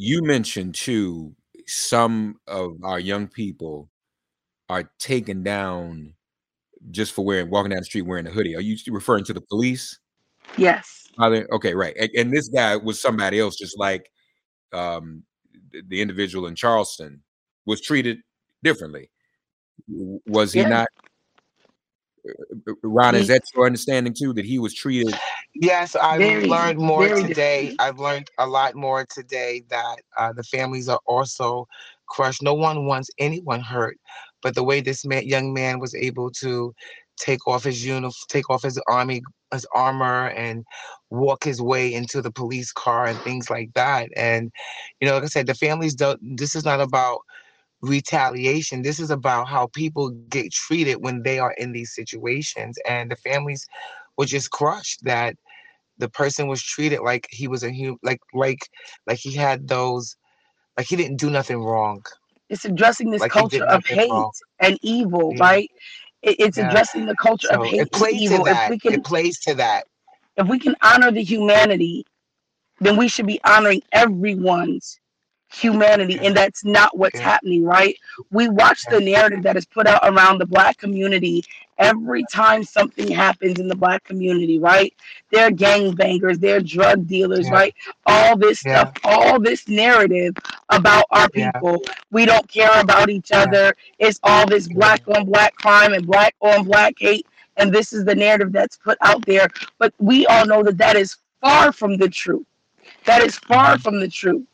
you 0.00 0.22
mentioned 0.22 0.76
too 0.76 1.34
some 1.66 2.36
of 2.46 2.76
our 2.84 3.00
young 3.00 3.26
people 3.26 3.90
are 4.68 4.90
taken 5.00 5.42
down 5.42 6.14
just 6.92 7.12
for 7.12 7.24
wearing 7.24 7.50
walking 7.50 7.70
down 7.70 7.80
the 7.80 7.84
street 7.84 8.02
wearing 8.02 8.26
a 8.26 8.30
hoodie. 8.30 8.54
Are 8.54 8.60
you 8.60 8.76
referring 8.92 9.24
to 9.24 9.32
the 9.32 9.40
police? 9.40 9.98
Yes. 10.56 11.08
Okay, 11.20 11.74
right. 11.74 11.96
And, 11.98 12.10
and 12.16 12.32
this 12.32 12.48
guy 12.48 12.76
was 12.76 13.00
somebody 13.00 13.40
else, 13.40 13.56
just 13.56 13.76
like 13.76 14.08
um, 14.72 15.24
the, 15.72 15.82
the 15.88 16.00
individual 16.00 16.46
in 16.46 16.54
Charleston 16.54 17.20
was 17.66 17.80
treated 17.80 18.18
differently. 18.62 19.10
Was 19.88 20.52
he 20.52 20.60
yeah. 20.60 20.68
not? 20.68 20.88
Ron, 22.82 23.14
is 23.14 23.28
that 23.28 23.42
your 23.54 23.66
understanding 23.66 24.14
too? 24.14 24.32
That 24.32 24.44
he 24.44 24.58
was 24.58 24.74
treated 24.74 25.14
Yes, 25.60 25.96
I've 25.96 26.20
very, 26.20 26.46
learned 26.46 26.78
more 26.78 27.08
today. 27.08 27.74
I've 27.78 27.98
learned 27.98 28.30
a 28.38 28.46
lot 28.46 28.76
more 28.76 29.04
today 29.06 29.64
that 29.70 29.96
uh, 30.16 30.32
the 30.32 30.44
families 30.44 30.88
are 30.88 31.00
also 31.06 31.66
crushed. 32.06 32.42
No 32.42 32.54
one 32.54 32.86
wants 32.86 33.10
anyone 33.18 33.60
hurt, 33.60 33.98
but 34.42 34.54
the 34.54 34.62
way 34.62 34.80
this 34.80 35.04
man, 35.04 35.26
young 35.26 35.52
man 35.52 35.80
was 35.80 35.94
able 35.94 36.30
to 36.32 36.72
take 37.18 37.46
off 37.48 37.64
his 37.64 37.84
uniform, 37.84 38.12
take 38.28 38.48
off 38.50 38.62
his 38.62 38.80
army, 38.88 39.20
his 39.52 39.66
armor, 39.74 40.28
and 40.28 40.64
walk 41.10 41.42
his 41.42 41.60
way 41.60 41.92
into 41.92 42.22
the 42.22 42.30
police 42.30 42.70
car 42.70 43.06
and 43.06 43.18
things 43.20 43.50
like 43.50 43.72
that. 43.74 44.10
And 44.16 44.52
you 45.00 45.08
know, 45.08 45.14
like 45.14 45.24
I 45.24 45.26
said, 45.26 45.46
the 45.46 45.54
families 45.54 45.94
don't. 45.94 46.20
This 46.36 46.54
is 46.54 46.64
not 46.64 46.80
about 46.80 47.20
retaliation. 47.82 48.82
This 48.82 48.98
is 48.98 49.10
about 49.10 49.48
how 49.48 49.68
people 49.68 50.10
get 50.28 50.52
treated 50.52 50.96
when 51.02 51.22
they 51.22 51.38
are 51.38 51.52
in 51.52 51.72
these 51.72 51.94
situations, 51.94 52.78
and 52.88 53.10
the 53.10 53.16
families 53.16 53.66
were 54.16 54.26
just 54.26 54.50
crushed 54.50 55.04
that 55.04 55.36
the 55.98 56.08
person 56.08 56.48
was 56.48 56.62
treated 56.62 57.00
like 57.00 57.26
he 57.30 57.48
was 57.48 57.62
a 57.62 57.70
human, 57.70 57.98
like 58.02 58.20
like 58.34 58.60
like 59.06 59.18
he 59.18 59.32
had 59.32 59.68
those, 59.68 60.16
like 60.76 60.86
he 60.86 60.96
didn't 60.96 61.16
do 61.16 61.30
nothing 61.30 61.62
wrong. 61.62 62.02
It's 62.48 62.64
addressing 62.64 63.10
this 63.10 63.20
like 63.20 63.30
culture 63.30 63.64
of 63.64 63.84
hate 63.84 64.10
wrong. 64.10 64.32
and 64.60 64.78
evil, 64.82 65.32
yeah. 65.34 65.44
right? 65.44 65.70
It, 66.22 66.36
it's 66.38 66.58
yeah. 66.58 66.68
addressing 66.68 67.06
the 67.06 67.16
culture 67.16 67.48
so 67.50 67.62
of 67.62 67.66
hate 67.66 67.80
it 67.80 67.92
plays 67.92 68.14
and 68.14 68.22
evil. 68.22 68.38
To 68.38 68.44
that. 68.44 68.64
If 68.64 68.70
we 68.70 68.78
can, 68.78 68.92
it 68.94 69.04
plays 69.04 69.38
to 69.40 69.54
that. 69.54 69.86
If 70.36 70.48
we 70.48 70.58
can 70.58 70.74
honor 70.82 71.10
the 71.10 71.22
humanity, 71.22 72.06
then 72.80 72.96
we 72.96 73.08
should 73.08 73.26
be 73.26 73.40
honoring 73.44 73.82
everyone's 73.92 74.98
humanity 75.52 76.18
and 76.22 76.36
that's 76.36 76.64
not 76.64 76.96
what's 76.96 77.18
happening 77.18 77.64
right? 77.64 77.96
We 78.30 78.48
watch 78.48 78.84
the 78.90 79.00
narrative 79.00 79.42
that 79.44 79.56
is 79.56 79.64
put 79.64 79.86
out 79.86 80.00
around 80.02 80.38
the 80.38 80.46
black 80.46 80.76
community 80.76 81.44
every 81.78 82.24
time 82.30 82.64
something 82.64 83.08
happens 83.08 83.58
in 83.58 83.68
the 83.68 83.74
black 83.74 84.04
community 84.04 84.58
right? 84.58 84.94
They're 85.30 85.50
gang 85.50 85.94
bangers 85.94 86.38
they're 86.38 86.60
drug 86.60 87.06
dealers 87.06 87.46
yeah. 87.46 87.54
right? 87.54 87.74
All 88.06 88.36
this 88.36 88.62
yeah. 88.64 88.80
stuff 88.80 88.94
all 89.04 89.40
this 89.40 89.68
narrative 89.68 90.34
about 90.68 91.04
our 91.10 91.28
people. 91.30 91.82
Yeah. 91.86 91.92
we 92.10 92.26
don't 92.26 92.48
care 92.48 92.80
about 92.80 93.08
each 93.08 93.32
other. 93.32 93.74
It's 93.98 94.20
all 94.22 94.46
this 94.46 94.68
black 94.68 95.02
on 95.08 95.24
black 95.24 95.54
crime 95.56 95.94
and 95.94 96.06
black 96.06 96.34
on 96.40 96.64
black 96.64 96.94
hate 96.98 97.26
and 97.56 97.72
this 97.72 97.92
is 97.92 98.04
the 98.04 98.14
narrative 98.14 98.52
that's 98.52 98.76
put 98.76 98.98
out 99.00 99.24
there. 99.24 99.48
But 99.78 99.94
we 99.98 100.26
all 100.26 100.46
know 100.46 100.62
that 100.62 100.76
that 100.78 100.96
is 100.96 101.16
far 101.40 101.72
from 101.72 101.96
the 101.96 102.08
truth. 102.08 102.46
That 103.06 103.22
is 103.22 103.38
far 103.38 103.74
mm-hmm. 103.74 103.82
from 103.82 104.00
the 104.00 104.08
truth 104.08 104.44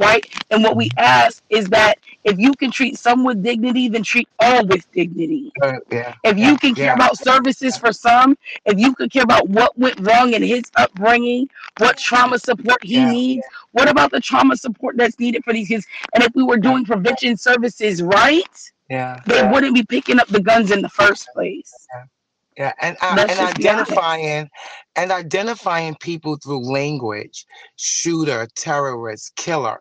right? 0.00 0.26
And 0.50 0.64
what 0.64 0.76
we 0.76 0.88
ask 0.96 1.42
is 1.50 1.68
that 1.68 1.98
if 2.24 2.38
you 2.38 2.52
can 2.54 2.70
treat 2.70 2.98
some 2.98 3.22
with 3.22 3.42
dignity, 3.42 3.88
then 3.88 4.02
treat 4.02 4.28
all 4.40 4.66
with 4.66 4.90
dignity. 4.92 5.52
Uh, 5.62 5.74
yeah, 5.90 6.14
if 6.24 6.36
you 6.36 6.44
yeah, 6.44 6.56
can 6.56 6.74
care 6.74 6.84
yeah. 6.86 6.94
about 6.94 7.18
services 7.18 7.76
for 7.76 7.92
some, 7.92 8.36
if 8.64 8.78
you 8.78 8.94
can 8.94 9.08
care 9.08 9.22
about 9.22 9.48
what 9.48 9.78
went 9.78 10.00
wrong 10.00 10.32
in 10.32 10.42
his 10.42 10.64
upbringing, 10.76 11.48
what 11.78 11.98
trauma 11.98 12.38
support 12.38 12.82
he 12.82 13.04
needs, 13.04 13.46
what 13.72 13.88
about 13.88 14.10
the 14.10 14.20
trauma 14.20 14.56
support 14.56 14.96
that's 14.96 15.18
needed 15.18 15.44
for 15.44 15.52
these 15.52 15.68
kids? 15.68 15.86
And 16.14 16.24
if 16.24 16.34
we 16.34 16.42
were 16.42 16.58
doing 16.58 16.84
prevention 16.84 17.36
services 17.36 18.02
right, 18.02 18.72
yeah, 18.88 19.20
they 19.26 19.46
wouldn't 19.46 19.74
be 19.74 19.84
picking 19.84 20.18
up 20.18 20.28
the 20.28 20.40
guns 20.40 20.70
in 20.70 20.82
the 20.82 20.88
first 20.88 21.28
place. 21.34 21.72
Yeah, 22.56 22.72
and 22.80 22.96
uh, 23.00 23.26
and 23.28 23.38
identifying 23.38 24.50
and 24.96 25.12
identifying 25.12 25.94
people 26.00 26.36
through 26.36 26.70
language, 26.70 27.46
shooter, 27.76 28.48
terrorist, 28.56 29.36
killer 29.36 29.80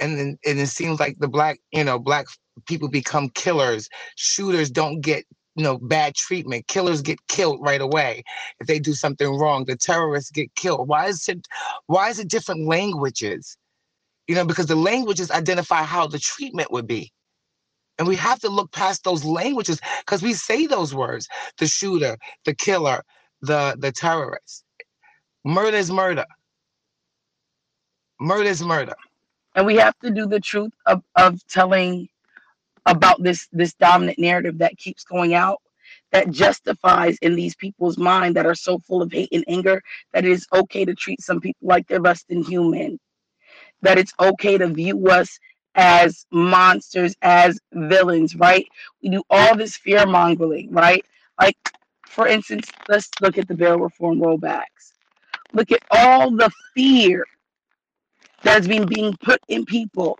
and 0.00 0.18
then 0.18 0.38
and 0.46 0.58
it 0.58 0.68
seems 0.68 1.00
like 1.00 1.18
the 1.18 1.28
black 1.28 1.60
you 1.72 1.84
know 1.84 1.98
black 1.98 2.26
people 2.66 2.88
become 2.88 3.28
killers. 3.30 3.88
Shooters 4.16 4.70
don't 4.70 5.00
get 5.00 5.24
you 5.56 5.64
know 5.64 5.78
bad 5.78 6.14
treatment. 6.14 6.66
Killers 6.68 7.02
get 7.02 7.18
killed 7.28 7.60
right 7.62 7.80
away 7.80 8.22
if 8.60 8.66
they 8.66 8.78
do 8.78 8.94
something 8.94 9.28
wrong. 9.38 9.64
The 9.64 9.76
terrorists 9.76 10.30
get 10.30 10.54
killed. 10.54 10.88
Why 10.88 11.06
is 11.08 11.28
it 11.28 11.46
why 11.86 12.08
is 12.10 12.18
it 12.18 12.28
different 12.28 12.66
languages? 12.66 13.56
You 14.28 14.34
know, 14.36 14.44
because 14.44 14.66
the 14.66 14.76
languages 14.76 15.30
identify 15.30 15.82
how 15.82 16.06
the 16.06 16.18
treatment 16.18 16.72
would 16.72 16.86
be. 16.86 17.12
And 17.98 18.08
we 18.08 18.16
have 18.16 18.40
to 18.40 18.48
look 18.48 18.72
past 18.72 19.04
those 19.04 19.24
languages 19.24 19.78
because 20.00 20.22
we 20.22 20.32
say 20.32 20.66
those 20.66 20.94
words 20.94 21.28
the 21.58 21.66
shooter, 21.66 22.16
the 22.46 22.54
killer, 22.54 23.02
the, 23.42 23.76
the 23.78 23.92
terrorist. 23.92 24.64
Murder 25.44 25.76
is 25.76 25.90
murder. 25.90 26.24
Murder 28.20 28.48
is 28.48 28.62
murder. 28.62 28.94
And 29.54 29.66
we 29.66 29.76
have 29.76 29.98
to 30.00 30.10
do 30.10 30.26
the 30.26 30.40
truth 30.40 30.72
of, 30.86 31.02
of 31.16 31.46
telling 31.48 32.08
about 32.86 33.22
this 33.22 33.48
this 33.52 33.74
dominant 33.74 34.18
narrative 34.18 34.58
that 34.58 34.76
keeps 34.78 35.04
going 35.04 35.34
out 35.34 35.60
that 36.12 36.30
justifies 36.30 37.18
in 37.22 37.34
these 37.34 37.54
people's 37.54 37.98
mind 37.98 38.34
that 38.36 38.46
are 38.46 38.54
so 38.54 38.78
full 38.78 39.02
of 39.02 39.12
hate 39.12 39.28
and 39.32 39.44
anger 39.48 39.82
that 40.12 40.24
it 40.24 40.30
is 40.32 40.46
okay 40.52 40.84
to 40.84 40.94
treat 40.94 41.20
some 41.20 41.40
people 41.40 41.68
like 41.68 41.86
they're 41.86 42.00
less 42.00 42.24
than 42.24 42.42
human. 42.42 42.98
That 43.82 43.98
it's 43.98 44.12
okay 44.20 44.58
to 44.58 44.68
view 44.68 45.08
us 45.08 45.38
as 45.76 46.26
monsters 46.32 47.14
as 47.22 47.60
villains 47.72 48.34
right? 48.34 48.66
We 49.02 49.10
do 49.10 49.22
all 49.30 49.56
this 49.56 49.76
fear 49.76 50.06
mongering 50.06 50.72
right? 50.72 51.04
Like 51.40 51.56
for 52.06 52.26
instance 52.26 52.70
let's 52.88 53.08
look 53.20 53.38
at 53.38 53.46
the 53.46 53.54
bail 53.54 53.78
reform 53.78 54.18
rollbacks. 54.18 54.94
Look 55.52 55.70
at 55.72 55.82
all 55.90 56.30
the 56.30 56.50
fear 56.74 57.24
that's 58.42 58.66
been 58.66 58.86
being 58.86 59.16
put 59.22 59.40
in 59.48 59.64
people 59.64 60.18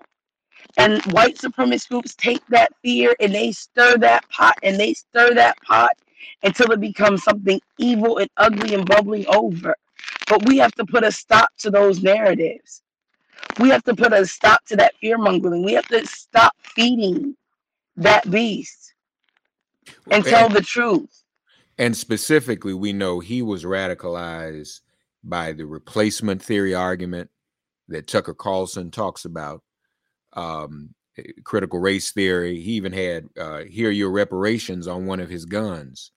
and 0.76 1.02
white 1.12 1.36
supremacist 1.36 1.88
groups 1.88 2.14
take 2.14 2.46
that 2.48 2.72
fear 2.82 3.14
and 3.20 3.34
they 3.34 3.52
stir 3.52 3.96
that 3.98 4.28
pot 4.30 4.58
and 4.62 4.78
they 4.78 4.94
stir 4.94 5.34
that 5.34 5.60
pot 5.62 5.92
until 6.42 6.70
it 6.72 6.80
becomes 6.80 7.22
something 7.22 7.60
evil 7.78 8.18
and 8.18 8.30
ugly 8.36 8.74
and 8.74 8.86
bubbling 8.86 9.26
over. 9.28 9.74
But 10.28 10.44
we 10.46 10.58
have 10.58 10.72
to 10.72 10.84
put 10.84 11.04
a 11.04 11.12
stop 11.12 11.48
to 11.58 11.70
those 11.70 12.02
narratives. 12.02 12.82
We 13.58 13.70
have 13.70 13.82
to 13.84 13.96
put 13.96 14.12
a 14.12 14.26
stop 14.26 14.64
to 14.66 14.76
that 14.76 14.94
fear 14.96 15.18
mongering. 15.18 15.64
We 15.64 15.72
have 15.72 15.88
to 15.88 16.06
stop 16.06 16.54
feeding 16.60 17.36
that 17.96 18.30
beast 18.30 18.94
and 20.10 20.24
tell 20.24 20.48
the 20.48 20.62
truth. 20.62 21.24
and 21.78 21.96
specifically, 21.96 22.74
we 22.74 22.92
know 22.92 23.20
he 23.20 23.42
was 23.42 23.64
radicalized 23.64 24.80
by 25.24 25.52
the 25.52 25.66
replacement 25.66 26.42
theory 26.42 26.74
argument 26.74 27.30
that 27.90 28.06
Tucker 28.06 28.34
Carlson 28.34 28.90
talks 28.90 29.24
about, 29.24 29.62
um, 30.32 30.94
eh, 31.18 31.22
critical 31.44 31.78
race 31.78 32.12
theory. 32.12 32.60
He 32.60 32.72
even 32.72 32.92
had 32.92 33.28
uh, 33.38 33.64
"Here 33.64 33.88
Are 33.88 33.92
Your 33.92 34.10
Reparations" 34.10 34.86
on 34.86 35.06
one 35.06 35.20
of 35.20 35.28
his 35.28 35.44
guns. 35.44 36.12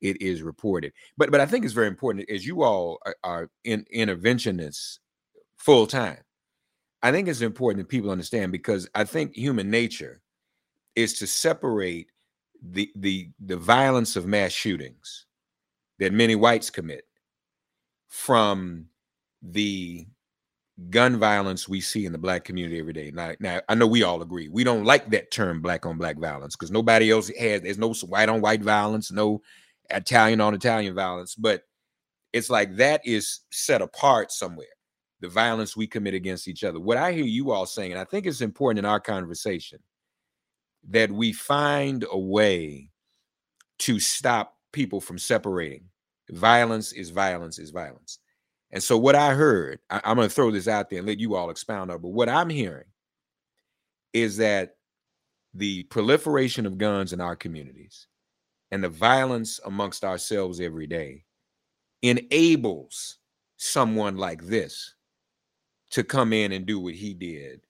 It 0.00 0.20
is 0.22 0.42
reported, 0.42 0.92
but 1.16 1.30
but 1.30 1.40
I 1.40 1.46
think 1.46 1.64
it's 1.64 1.74
very 1.74 1.88
important 1.88 2.28
as 2.30 2.46
you 2.46 2.62
all 2.62 2.98
are, 3.04 3.16
are 3.22 3.50
in, 3.64 3.84
interventionists 3.94 4.98
full 5.58 5.86
time. 5.86 6.18
I 7.02 7.12
think 7.12 7.28
it's 7.28 7.42
important 7.42 7.84
that 7.84 7.90
people 7.90 8.10
understand 8.10 8.52
because 8.52 8.88
I 8.94 9.04
think 9.04 9.34
human 9.34 9.70
nature 9.70 10.20
is 10.96 11.18
to 11.18 11.26
separate 11.26 12.10
the 12.62 12.90
the 12.96 13.30
the 13.40 13.56
violence 13.56 14.16
of 14.16 14.26
mass 14.26 14.52
shootings 14.52 15.26
that 15.98 16.12
many 16.12 16.34
whites 16.34 16.70
commit 16.70 17.04
from 18.08 18.86
the 19.42 20.06
gun 20.88 21.18
violence 21.18 21.68
we 21.68 21.80
see 21.80 22.06
in 22.06 22.12
the 22.12 22.18
black 22.18 22.44
community 22.44 22.78
every 22.78 22.92
day. 22.92 23.10
Now, 23.10 23.32
now 23.38 23.60
I 23.68 23.74
know 23.74 23.86
we 23.86 24.02
all 24.02 24.22
agree 24.22 24.48
we 24.48 24.64
don't 24.64 24.84
like 24.84 25.10
that 25.10 25.30
term 25.30 25.60
black 25.60 25.84
on 25.84 25.98
black 25.98 26.16
violence 26.16 26.56
because 26.56 26.70
nobody 26.70 27.10
else 27.10 27.30
has. 27.38 27.62
There's 27.62 27.78
no 27.78 27.92
white 27.92 28.28
on 28.28 28.40
white 28.40 28.62
violence, 28.62 29.12
no 29.12 29.42
Italian 29.90 30.40
on 30.40 30.54
Italian 30.54 30.94
violence, 30.94 31.34
but 31.34 31.64
it's 32.32 32.48
like 32.48 32.76
that 32.76 33.00
is 33.04 33.40
set 33.50 33.82
apart 33.82 34.32
somewhere. 34.32 34.66
The 35.20 35.28
violence 35.28 35.76
we 35.76 35.86
commit 35.86 36.14
against 36.14 36.48
each 36.48 36.64
other. 36.64 36.80
What 36.80 36.96
I 36.96 37.12
hear 37.12 37.24
you 37.24 37.50
all 37.50 37.66
saying, 37.66 37.92
and 37.92 38.00
I 38.00 38.04
think 38.04 38.24
it's 38.24 38.40
important 38.40 38.78
in 38.78 38.84
our 38.86 39.00
conversation, 39.00 39.80
that 40.88 41.10
we 41.10 41.32
find 41.32 42.06
a 42.10 42.18
way 42.18 42.90
to 43.80 44.00
stop 44.00 44.56
people 44.72 45.00
from 45.00 45.18
separating. 45.18 45.84
Violence 46.30 46.92
is 46.92 47.10
violence 47.10 47.58
is 47.58 47.70
violence. 47.70 48.20
And 48.72 48.82
so, 48.82 48.96
what 48.96 49.16
I 49.16 49.34
heard, 49.34 49.80
I, 49.90 50.00
am 50.04 50.16
going 50.16 50.28
to 50.28 50.34
throw 50.34 50.50
this 50.50 50.68
out 50.68 50.90
there 50.90 51.00
and 51.00 51.08
let 51.08 51.18
you 51.18 51.34
all 51.34 51.50
expound 51.50 51.90
on. 51.90 52.00
But 52.00 52.10
what 52.10 52.28
I'm 52.28 52.48
hearing 52.48 52.84
is 54.12 54.36
that 54.36 54.76
the 55.54 55.82
proliferation 55.84 56.66
of 56.66 56.78
guns 56.78 57.12
in 57.12 57.20
our 57.20 57.34
communities 57.34 58.06
and 58.70 58.82
the 58.84 58.88
violence 58.88 59.58
amongst 59.64 60.04
ourselves 60.04 60.60
every 60.60 60.86
day 60.86 61.24
enables 62.02 63.18
someone 63.56 64.16
like 64.16 64.44
this 64.46 64.94
to 65.90 66.04
come 66.04 66.32
in 66.32 66.52
and 66.52 66.66
do 66.66 66.78
what 66.78 66.94
he 66.94 67.12
did. 67.12 67.60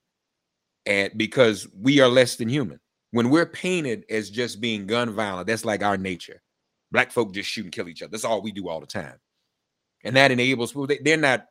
And 0.87 1.11
because 1.17 1.67
we 1.79 2.01
are 2.01 2.09
less 2.09 2.37
than 2.37 2.49
human. 2.49 2.81
When 3.13 3.31
we're 3.31 3.47
painted 3.47 4.05
as 4.09 4.31
just 4.31 4.61
being 4.61 4.87
gun 4.87 5.11
violent, 5.11 5.49
that's 5.49 5.65
like 5.65 5.83
our 5.83 5.97
nature. 5.97 6.43
Black 6.93 7.11
folk 7.11 7.33
just 7.33 7.49
shoot 7.49 7.65
and 7.65 7.73
kill 7.73 7.89
each 7.89 8.03
other. 8.03 8.11
That's 8.11 8.25
all 8.25 8.41
we 8.41 8.53
do 8.53 8.69
all 8.69 8.81
the 8.81 8.87
time. 8.87 9.19
And 10.05 10.17
that 10.17 10.31
enables 10.31 10.75
well, 10.75 10.87
they, 10.87 10.99
they're 11.03 11.17
not 11.17 11.47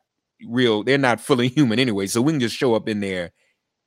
real, 0.46 0.82
they're 0.82 0.98
not 0.98 1.20
fully 1.20 1.48
human 1.56 1.78
anyway. 1.78 2.06
So 2.06 2.20
we 2.22 2.32
can 2.32 2.40
just 2.40 2.56
show 2.56 2.74
up 2.74 2.88
in 2.88 3.00
there 3.00 3.32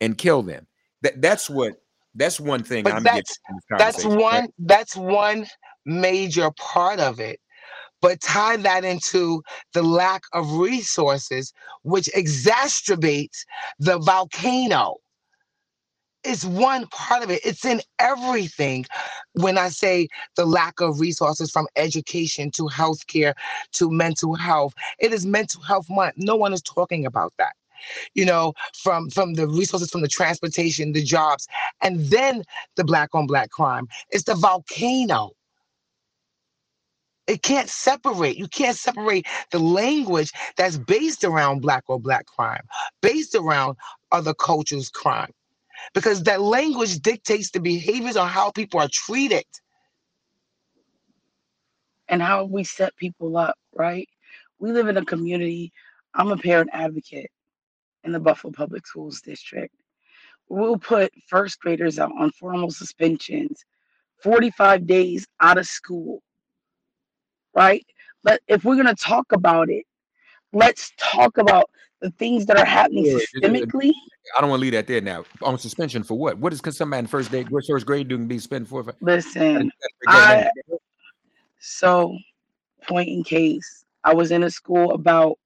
and 0.02 0.18
kill 0.18 0.44
them. 0.44 0.68
That 1.02 1.22
that's 1.22 1.50
what 1.50 1.74
that's 2.16 2.40
one 2.40 2.64
thing 2.64 2.84
But 2.84 2.94
I'm 2.94 3.04
that's 3.04 3.40
getting 3.48 3.78
that's 3.78 4.06
one 4.06 4.48
that's 4.60 4.96
one 4.96 5.48
major 5.86 6.52
part 6.52 7.00
of 7.00 7.20
it. 7.20 7.40
But 8.02 8.20
tie 8.20 8.58
that 8.58 8.84
into 8.84 9.42
the 9.74 9.82
lack 9.82 10.24
of 10.34 10.52
resources, 10.54 11.54
which 11.84 12.10
exacerbates 12.16 13.46
the 13.80 13.98
volcano. 13.98 14.98
It's 16.24 16.46
one 16.46 16.88
part 16.88 17.24
of 17.24 17.30
it. 17.30 17.42
It's 17.44 17.66
in 17.66 17.82
everything. 18.00 18.86
When 19.34 19.58
I 19.58 19.70
say 19.70 20.08
the 20.36 20.46
lack 20.46 20.80
of 20.80 21.00
resources 21.00 21.52
from 21.52 21.68
education 21.76 22.50
to 22.52 22.64
healthcare 22.64 23.34
to 23.74 23.92
mental 23.92 24.36
health, 24.36 24.74
it 25.00 25.12
is 25.12 25.26
mental 25.26 25.62
health 25.62 25.90
month. 25.90 26.16
No 26.18 26.36
one 26.36 26.54
is 26.54 26.62
talking 26.62 27.06
about 27.06 27.34
that. 27.38 27.54
You 28.14 28.26
know, 28.26 28.54
from 28.74 29.10
from 29.10 29.34
the 29.34 29.48
resources 29.48 29.92
from 29.92 30.02
the 30.02 30.08
transportation, 30.08 30.94
the 30.94 31.04
jobs, 31.04 31.48
and 31.82 32.00
then 32.06 32.44
the 32.78 32.86
black 32.86 33.10
on 33.14 33.28
black 33.28 33.50
crime. 33.50 33.90
It's 34.10 34.24
the 34.24 34.36
volcano. 34.36 35.32
It 37.28 37.42
can't 37.42 37.70
separate. 37.70 38.38
You 38.38 38.48
can't 38.48 38.78
separate 38.78 39.26
the 39.52 39.60
language 39.60 40.32
that's 40.56 40.78
based 40.78 41.24
around 41.26 41.62
black 41.62 41.84
or 41.88 42.00
black 42.00 42.26
crime, 42.26 42.64
based 43.02 43.36
around 43.36 43.76
other 44.12 44.34
cultures' 44.34 44.90
crime 44.90 45.32
because 45.94 46.24
that 46.24 46.42
language 46.42 47.00
dictates 47.00 47.52
the 47.52 47.60
behaviors 47.60 48.18
on 48.18 48.28
how 48.30 48.52
people 48.52 48.80
are 48.80 48.90
treated. 48.92 49.44
and 52.10 52.22
how 52.22 52.46
we 52.46 52.64
set 52.64 52.96
people 52.98 53.38
up, 53.38 53.56
right? 53.74 54.08
We 54.60 54.72
live 54.72 54.88
in 54.88 54.98
a 54.98 55.06
community. 55.06 55.72
I'm 56.14 56.32
a 56.32 56.38
parent 56.38 56.70
advocate 56.74 57.32
in 58.04 58.12
the 58.12 58.20
Buffalo 58.20 58.52
Public 58.52 58.86
Schools 58.86 59.22
District. 59.22 59.74
We'll 60.50 60.78
put 60.78 61.12
first 61.28 61.60
graders 61.60 62.00
out 62.00 62.12
on 62.20 62.32
formal 62.32 62.70
suspensions, 62.72 63.66
45 64.22 64.86
days 64.86 65.26
out 65.40 65.58
of 65.58 65.68
school, 65.68 66.22
right? 67.56 67.86
But 68.24 68.42
if 68.48 68.64
we're 68.64 68.76
going 68.76 68.88
to 68.88 68.96
talk 68.96 69.32
about 69.32 69.70
it, 69.70 69.86
let's 70.54 70.92
talk 70.98 71.38
about 71.38 71.70
the 72.04 72.12
things 72.12 72.46
that 72.46 72.60
are 72.60 72.66
happening 72.66 73.06
Yeah, 73.06 73.20
systemically. 73.42 73.94
I 74.38 74.42
don't 74.42 74.50
want 74.50 74.60
to 74.60 74.62
leave 74.62 74.74
that 74.74 74.88
there 74.88 75.02
now. 75.02 75.24
On 75.42 75.58
suspension 75.58 76.04
for 76.04 76.18
what? 76.18 76.38
What 76.38 76.52
is 76.52 76.60
can 76.60 76.74
somebody 76.74 77.00
in 77.00 77.08
first 77.08 77.32
grade, 77.32 77.48
first 77.68 77.86
grade 77.86 78.10
doing 78.10 78.28
be 78.28 78.40
spent 78.40 78.68
for? 78.68 78.86
Listen, 79.00 79.72
I- 80.06 80.50
So, 81.60 82.18
point 82.86 83.08
in 83.08 83.24
case, 83.24 83.86
I 84.04 84.14
was 84.14 84.32
in 84.32 84.44
a 84.44 84.50
school 84.50 84.92
about 84.92 85.40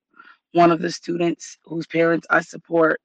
one 0.54 0.72
of 0.72 0.82
the 0.82 0.92
students 0.92 1.60
whose 1.64 1.86
parents 1.86 2.26
I 2.32 2.42
support, 2.42 3.00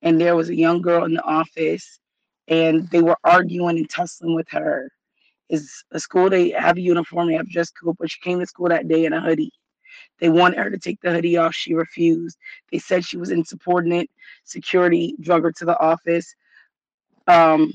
and 0.00 0.18
there 0.18 0.34
was 0.34 0.48
a 0.48 0.54
young 0.54 0.80
girl 0.80 1.04
in 1.04 1.12
the 1.12 1.22
office, 1.22 2.00
and 2.48 2.88
they 2.88 3.02
were 3.02 3.18
arguing 3.24 3.76
and 3.76 3.90
tussling 3.90 4.34
with 4.34 4.48
her. 4.48 4.90
Is 5.50 5.84
a 5.92 6.00
school 6.00 6.30
they 6.30 6.50
have 6.50 6.78
a 6.78 6.80
uniform, 6.80 7.28
they 7.28 7.34
have 7.34 7.50
dress 7.50 7.70
code, 7.70 7.96
but 7.98 8.10
she 8.10 8.20
came 8.20 8.40
to 8.40 8.46
school 8.46 8.68
that 8.70 8.88
day 8.88 9.04
in 9.04 9.12
a 9.12 9.20
hoodie. 9.20 9.52
They 10.20 10.28
wanted 10.28 10.58
her 10.58 10.70
to 10.70 10.78
take 10.78 11.00
the 11.00 11.12
hoodie 11.12 11.36
off. 11.36 11.54
She 11.54 11.74
refused. 11.74 12.38
They 12.70 12.78
said 12.78 13.04
she 13.04 13.16
was 13.16 13.30
insubordinate. 13.30 14.10
Security 14.44 15.14
drug 15.20 15.42
her 15.44 15.52
to 15.52 15.64
the 15.64 15.78
office. 15.80 16.34
Um, 17.26 17.72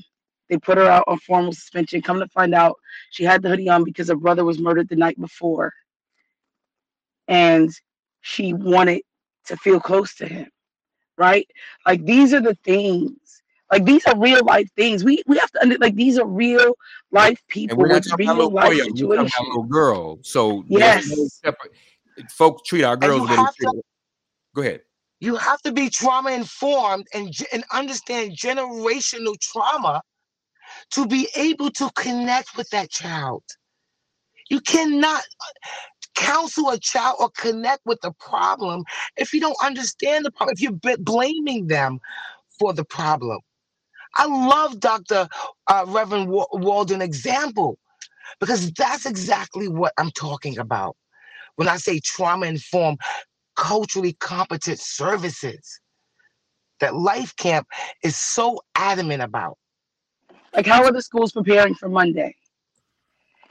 they 0.48 0.58
put 0.58 0.78
her 0.78 0.86
out 0.86 1.04
on 1.06 1.18
formal 1.18 1.52
suspension. 1.52 2.02
Come 2.02 2.20
to 2.20 2.28
find 2.28 2.54
out, 2.54 2.76
she 3.10 3.24
had 3.24 3.42
the 3.42 3.48
hoodie 3.48 3.68
on 3.68 3.84
because 3.84 4.08
her 4.08 4.16
brother 4.16 4.44
was 4.44 4.58
murdered 4.58 4.88
the 4.88 4.96
night 4.96 5.18
before. 5.20 5.72
And 7.28 7.70
she 8.20 8.52
wanted 8.52 9.02
to 9.46 9.56
feel 9.56 9.80
close 9.80 10.14
to 10.16 10.26
him, 10.26 10.48
right? 11.16 11.46
Like 11.86 12.04
these 12.04 12.34
are 12.34 12.40
the 12.40 12.54
things. 12.64 13.42
Like 13.72 13.84
these 13.84 14.06
are 14.06 14.18
real 14.18 14.44
life 14.44 14.68
things. 14.76 15.04
We 15.04 15.22
we 15.26 15.38
have 15.38 15.50
to 15.52 15.62
under 15.62 15.78
like 15.78 15.94
these 15.96 16.18
are 16.18 16.26
real 16.26 16.74
life 17.10 17.40
And 17.68 17.78
people 17.78 17.78
we're 17.78 17.88
not 17.88 18.02
talking 18.04 18.24
about 18.24 18.36
real 18.36 18.36
little 18.36 18.52
boy, 18.52 18.84
we're 18.86 19.06
talking 19.06 19.26
about 19.36 19.46
situations. 19.46 19.48
little 19.48 19.64
girl. 19.64 20.18
So 20.22 20.64
no 20.68 20.80
Yes. 20.80 21.06
separate. 21.44 21.72
Folks 22.30 22.62
treat 22.68 22.84
our 22.84 22.96
girls 22.96 23.22
you 23.22 23.24
the 23.24 23.28
way 23.28 23.38
they 23.38 23.46
have 23.46 23.56
to. 23.60 23.82
Go 24.54 24.62
ahead. 24.62 24.82
you 25.20 25.36
have 25.36 25.60
to 25.62 25.72
be 25.72 25.88
trauma 25.90 26.30
informed 26.32 27.06
and 27.14 27.34
and 27.52 27.64
understand 27.72 28.32
generational 28.36 29.34
trauma 29.40 30.02
to 30.92 31.06
be 31.06 31.28
able 31.36 31.70
to 31.72 31.90
connect 31.96 32.56
with 32.56 32.68
that 32.70 32.90
child. 32.90 33.42
You 34.50 34.60
cannot 34.60 35.22
counsel 36.16 36.70
a 36.70 36.78
child 36.78 37.16
or 37.20 37.30
connect 37.30 37.82
with 37.86 38.00
the 38.02 38.12
problem 38.20 38.84
if 39.16 39.32
you 39.34 39.40
don't 39.40 39.56
understand 39.64 40.24
the 40.24 40.32
problem, 40.32 40.54
if 40.58 40.62
you're 40.62 40.98
blaming 40.98 41.68
them 41.68 42.00
for 42.58 42.72
the 42.74 42.84
problem. 42.84 43.40
I 44.16 44.26
love 44.26 44.80
Dr. 44.80 45.28
Uh, 45.68 45.84
Reverend 45.88 46.30
Wa- 46.30 46.46
Walden 46.52 47.02
example 47.02 47.78
because 48.40 48.72
that's 48.72 49.06
exactly 49.06 49.68
what 49.68 49.92
I'm 49.98 50.10
talking 50.12 50.58
about 50.58 50.96
when 51.56 51.68
I 51.68 51.76
say 51.76 52.00
trauma 52.00 52.46
informed, 52.46 52.98
culturally 53.56 54.14
competent 54.14 54.80
services 54.80 55.80
that 56.80 56.94
Life 56.94 57.34
Camp 57.36 57.66
is 58.02 58.16
so 58.16 58.60
adamant 58.74 59.22
about. 59.22 59.56
Like 60.54 60.66
how 60.66 60.84
are 60.84 60.92
the 60.92 61.02
schools 61.02 61.32
preparing 61.32 61.74
for 61.74 61.88
Monday? 61.88 62.34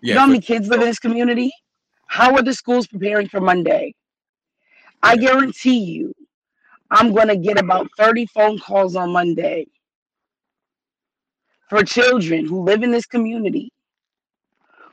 You 0.01 0.13
know 0.13 0.21
how 0.21 0.27
many 0.27 0.41
kids 0.41 0.67
live 0.67 0.81
in 0.81 0.87
this 0.87 0.99
community? 0.99 1.51
How 2.07 2.35
are 2.35 2.43
the 2.43 2.53
schools 2.53 2.87
preparing 2.87 3.27
for 3.27 3.39
Monday? 3.39 3.95
I 5.01 5.15
guarantee 5.15 5.79
you, 5.79 6.13
I'm 6.91 7.13
gonna 7.13 7.37
get 7.37 7.57
about 7.57 7.87
30 7.97 8.25
phone 8.27 8.59
calls 8.59 8.95
on 8.95 9.11
Monday 9.11 9.67
for 11.69 11.83
children 11.83 12.45
who 12.45 12.63
live 12.63 12.83
in 12.83 12.91
this 12.91 13.05
community 13.05 13.71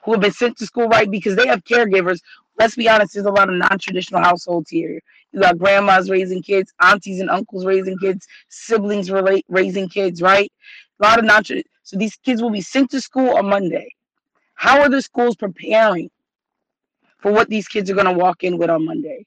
who 0.05 0.13
have 0.13 0.21
been 0.21 0.33
sent 0.33 0.57
to 0.59 0.67
school 0.67 0.89
right 0.89 1.11
because 1.11 1.37
they 1.37 1.47
have 1.47 1.63
caregivers. 1.65 2.21
Let's 2.61 2.77
be 2.77 2.91
honest, 2.91 3.15
there's 3.15 3.25
a 3.25 3.31
lot 3.31 3.49
of 3.49 3.55
non-traditional 3.55 4.21
households 4.21 4.69
here. 4.69 5.01
You 5.33 5.41
got 5.41 5.57
grandmas 5.57 6.11
raising 6.11 6.43
kids, 6.43 6.75
aunties 6.79 7.19
and 7.19 7.31
uncles 7.31 7.65
raising 7.65 7.97
kids, 7.97 8.29
siblings 8.51 9.11
relate 9.11 9.47
raising 9.49 9.89
kids, 9.89 10.21
right? 10.21 10.53
A 11.01 11.07
lot 11.07 11.19
of 11.19 11.25
non 11.25 11.43
traditional. 11.43 11.71
so 11.85 11.97
these 11.97 12.17
kids 12.17 12.43
will 12.43 12.51
be 12.51 12.61
sent 12.61 12.91
to 12.91 13.01
school 13.01 13.31
on 13.39 13.49
Monday. 13.49 13.89
How 14.53 14.83
are 14.83 14.91
the 14.91 15.01
schools 15.01 15.37
preparing 15.37 16.11
for 17.17 17.33
what 17.33 17.49
these 17.49 17.67
kids 17.67 17.91
are 17.91 17.95
gonna 17.95 18.13
walk 18.13 18.45
in 18.45 18.59
with 18.59 18.69
on 18.69 18.85
Monday? 18.85 19.25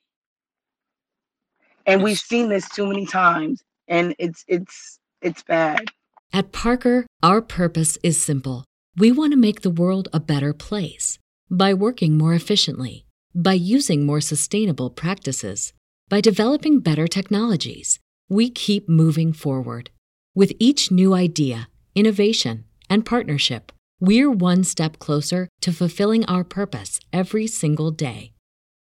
And 1.88 2.04
we've 2.04 2.20
seen 2.20 2.50
this 2.50 2.70
too 2.70 2.86
many 2.86 3.08
times, 3.08 3.64
and 3.88 4.14
it's 4.20 4.46
it's 4.48 5.00
it's 5.24 5.42
bad. 5.42 5.90
At 6.32 6.52
Parker, 6.52 7.08
our 7.24 7.42
purpose 7.42 7.98
is 8.04 8.22
simple. 8.22 8.64
We 8.96 9.12
want 9.12 9.34
to 9.34 9.38
make 9.38 9.62
the 9.62 9.72
world 9.72 10.08
a 10.14 10.20
better 10.20 10.54
place 10.54 11.18
by 11.50 11.74
working 11.74 12.16
more 12.16 12.36
efficiently, 12.36 13.06
by 13.36 13.54
using 13.54 14.06
more 14.06 14.22
sustainable 14.22 14.90
practices, 14.90 15.74
by 16.10 16.22
developing 16.22 16.80
better 16.80 17.08
technologies. 17.08 18.00
We 18.30 18.50
keep 18.50 18.88
moving 18.88 19.34
forward. 19.34 19.90
With 20.36 20.54
each 20.60 20.92
new 20.92 21.14
idea, 21.14 21.68
innovation, 21.96 22.66
and 22.90 23.06
partnership, 23.06 23.72
we're 24.00 24.32
one 24.32 24.64
step 24.64 24.98
closer 25.00 25.50
to 25.62 25.72
fulfilling 25.72 26.26
our 26.26 26.44
purpose 26.44 27.00
every 27.12 27.48
single 27.48 27.92
day. 27.92 28.34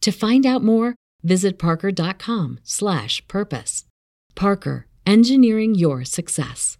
To 0.01 0.11
find 0.11 0.45
out 0.45 0.63
more, 0.63 0.95
visit 1.23 1.57
parker.com/purpose. 1.59 3.85
Parker, 4.35 4.87
engineering 5.05 5.75
your 5.75 6.03
success. 6.03 6.77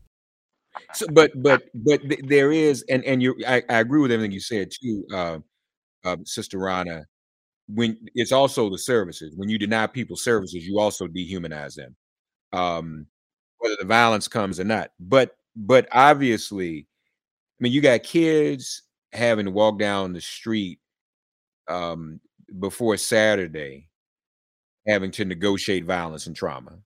so, 0.93 1.06
but 1.12 1.32
but 1.36 1.63
but 1.74 2.02
there 2.24 2.52
is, 2.52 2.84
and 2.89 3.04
and 3.06 3.24
you, 3.24 3.36
I, 3.48 3.63
I 3.70 3.80
agree 3.80 4.02
with 4.02 4.12
everything 4.12 4.32
you 4.32 4.39
said 4.39 4.72
too, 4.72 5.06
uh, 5.13 5.39
uh, 6.06 6.17
Sister 6.26 6.60
Rana. 6.60 7.06
When 7.67 7.97
it's 8.15 8.32
also 8.32 8.69
the 8.69 8.77
services. 8.77 9.34
When 9.36 9.49
you 9.49 9.58
deny 9.58 9.88
people 9.88 10.15
services, 10.15 10.65
you 10.65 10.80
also 10.80 11.08
dehumanize 11.08 11.75
them. 11.75 11.95
Um, 12.53 13.08
whether 13.60 13.75
the 13.80 13.86
violence 13.86 14.27
comes 14.27 14.60
or 14.60 14.63
not. 14.63 14.91
But 14.99 15.36
but 15.56 15.88
obviously, 15.91 16.88
I 17.60 17.63
mean, 17.63 17.73
you 17.73 17.82
got 17.82 18.03
kids 18.03 18.84
having 19.13 19.45
to 19.45 19.51
walk 19.51 19.80
down 19.80 20.13
the 20.13 20.21
street 20.21 20.80
um, 21.67 22.19
before 22.60 22.97
Saturday, 22.97 23.89
having 24.88 25.12
to 25.12 25.25
negotiate 25.25 25.86
violence 25.86 26.27
and 26.27 26.36
trauma, 26.36 26.80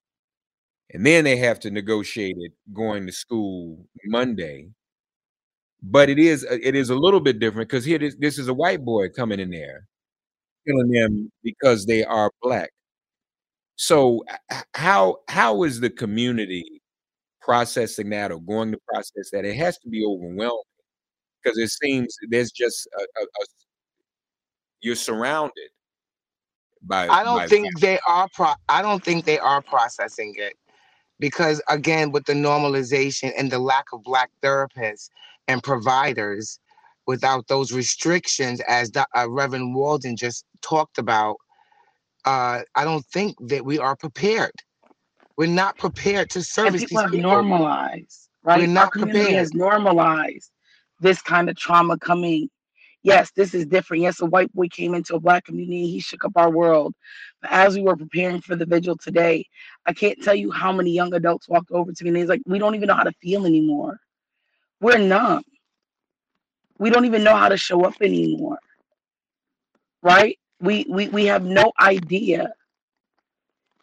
and 0.93 1.05
then 1.05 1.23
they 1.23 1.37
have 1.37 1.59
to 1.61 1.71
negotiate 1.71 2.35
it 2.39 2.51
going 2.73 3.05
to 3.07 3.11
school 3.13 3.85
Monday. 4.05 4.69
But 5.83 6.09
it 6.09 6.19
is 6.19 6.43
it 6.43 6.75
is 6.75 6.89
a 6.91 6.95
little 6.95 7.19
bit 7.19 7.39
different 7.39 7.69
because 7.69 7.85
here 7.85 7.97
this, 7.97 8.15
this 8.19 8.37
is 8.37 8.47
a 8.47 8.53
white 8.53 8.85
boy 8.85 9.09
coming 9.09 9.39
in 9.39 9.49
there 9.49 9.87
killing 10.67 10.91
them 10.91 11.31
because 11.43 11.85
they 11.85 12.03
are 12.03 12.31
black. 12.41 12.71
So 13.75 14.23
how 14.73 15.17
how 15.27 15.63
is 15.63 15.79
the 15.79 15.89
community 15.89 16.81
processing 17.41 18.09
that 18.11 18.31
or 18.31 18.39
going 18.39 18.71
to 18.71 18.79
process 18.87 19.31
that? 19.31 19.45
It 19.45 19.55
has 19.55 19.77
to 19.79 19.89
be 19.89 20.05
overwhelming 20.05 20.63
because 21.43 21.57
it 21.57 21.69
seems 21.69 22.15
there's 22.29 22.51
just 22.51 22.87
a, 22.97 23.01
a, 23.01 23.23
a 23.23 23.45
you're 24.81 24.95
surrounded 24.95 25.69
by 26.83 27.07
I 27.07 27.23
don't 27.23 27.49
think 27.49 27.79
they 27.79 27.99
are 28.07 28.27
pro 28.33 28.53
I 28.69 28.81
don't 28.81 29.03
think 29.03 29.25
they 29.25 29.39
are 29.39 29.61
processing 29.61 30.33
it 30.37 30.53
because 31.19 31.61
again 31.69 32.11
with 32.11 32.25
the 32.25 32.33
normalization 32.33 33.31
and 33.37 33.51
the 33.51 33.59
lack 33.59 33.85
of 33.93 34.03
black 34.03 34.31
therapists 34.43 35.09
and 35.47 35.63
providers 35.63 36.59
without 37.07 37.47
those 37.47 37.71
restrictions 37.71 38.61
as 38.67 38.89
Do- 38.89 39.03
uh, 39.15 39.29
Reverend 39.29 39.75
Walden 39.75 40.15
just 40.15 40.45
talked 40.61 40.97
about 40.97 41.37
uh, 42.25 42.61
I 42.75 42.83
don't 42.83 43.05
think 43.07 43.35
that 43.49 43.65
we 43.65 43.79
are 43.79 43.95
prepared. 43.95 44.51
We're 45.37 45.47
not 45.47 45.77
prepared 45.77 46.29
to 46.31 46.39
and 46.39 46.45
service 46.45 46.81
people 46.81 46.99
these 46.99 47.11
people. 47.11 47.21
normalized, 47.21 48.29
We're 48.43 48.51
right? 48.51 48.77
Our 48.77 48.89
community 48.91 49.19
prepared. 49.19 49.39
has 49.39 49.53
normalized 49.53 50.51
this 50.99 51.21
kind 51.21 51.49
of 51.49 51.55
trauma 51.55 51.97
coming. 51.97 52.49
Yes, 53.03 53.31
this 53.35 53.55
is 53.55 53.65
different. 53.65 54.03
Yes, 54.03 54.21
a 54.21 54.25
white 54.27 54.53
boy 54.53 54.67
came 54.67 54.93
into 54.93 55.15
a 55.15 55.19
black 55.19 55.45
community, 55.45 55.87
he 55.89 55.99
shook 55.99 56.23
up 56.23 56.33
our 56.35 56.51
world. 56.51 56.93
But 57.41 57.51
as 57.51 57.75
we 57.75 57.81
were 57.81 57.97
preparing 57.97 58.41
for 58.41 58.55
the 58.55 58.65
vigil 58.67 58.95
today, 58.95 59.47
I 59.87 59.93
can't 59.93 60.21
tell 60.21 60.35
you 60.35 60.51
how 60.51 60.71
many 60.71 60.91
young 60.91 61.11
adults 61.15 61.49
walked 61.49 61.71
over 61.71 61.91
to 61.91 62.03
me 62.03 62.09
and 62.09 62.17
he's 62.17 62.29
like, 62.29 62.43
We 62.45 62.59
don't 62.59 62.75
even 62.75 62.87
know 62.87 62.95
how 62.95 63.03
to 63.03 63.13
feel 63.13 63.47
anymore. 63.47 63.99
We're 64.79 64.99
numb. 64.99 65.43
We 66.81 66.91
don't 66.91 67.05
even 67.05 67.23
know 67.23 67.37
how 67.37 67.49
to 67.49 67.57
show 67.57 67.85
up 67.85 67.95
anymore, 68.01 68.59
right? 70.03 70.37
We 70.61 70.85
we 70.89 71.09
we 71.09 71.25
have 71.27 71.45
no 71.45 71.71
idea. 71.81 72.53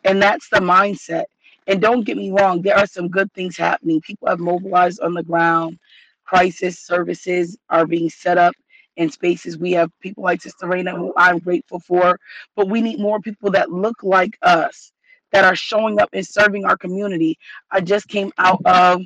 And 0.04 0.22
that's 0.22 0.48
the 0.50 0.58
mindset. 0.60 1.24
And 1.68 1.80
don't 1.82 2.04
get 2.06 2.18
me 2.18 2.32
wrong, 2.32 2.62
there 2.62 2.78
are 2.78 2.86
some 2.86 3.08
good 3.08 3.32
things 3.34 3.56
happening. 3.56 4.02
People 4.02 4.28
have 4.28 4.40
mobilized 4.40 5.00
on 5.00 5.14
the 5.14 5.24
ground. 5.24 5.78
Crisis 6.26 6.80
services 6.80 7.58
are 7.70 7.86
being 7.86 8.10
set 8.10 8.38
up 8.38 8.54
in 8.96 9.10
spaces. 9.10 9.58
We 9.58 9.72
have 9.72 9.90
people 10.00 10.24
like 10.24 10.42
Sister 10.42 10.66
Raina, 10.66 10.96
who 10.96 11.14
I'm 11.16 11.38
grateful 11.40 11.80
for, 11.80 12.20
but 12.56 12.68
we 12.70 12.82
need 12.82 13.00
more 13.00 13.20
people 13.20 13.50
that 13.52 13.72
look 13.72 14.02
like 14.04 14.38
us, 14.42 14.92
that 15.32 15.44
are 15.46 15.56
showing 15.56 16.00
up 16.00 16.10
and 16.14 16.26
serving 16.26 16.66
our 16.66 16.78
community. 16.78 17.38
I 17.72 17.82
just 17.82 18.08
came 18.08 18.32
out 18.38 18.62
of 18.66 19.02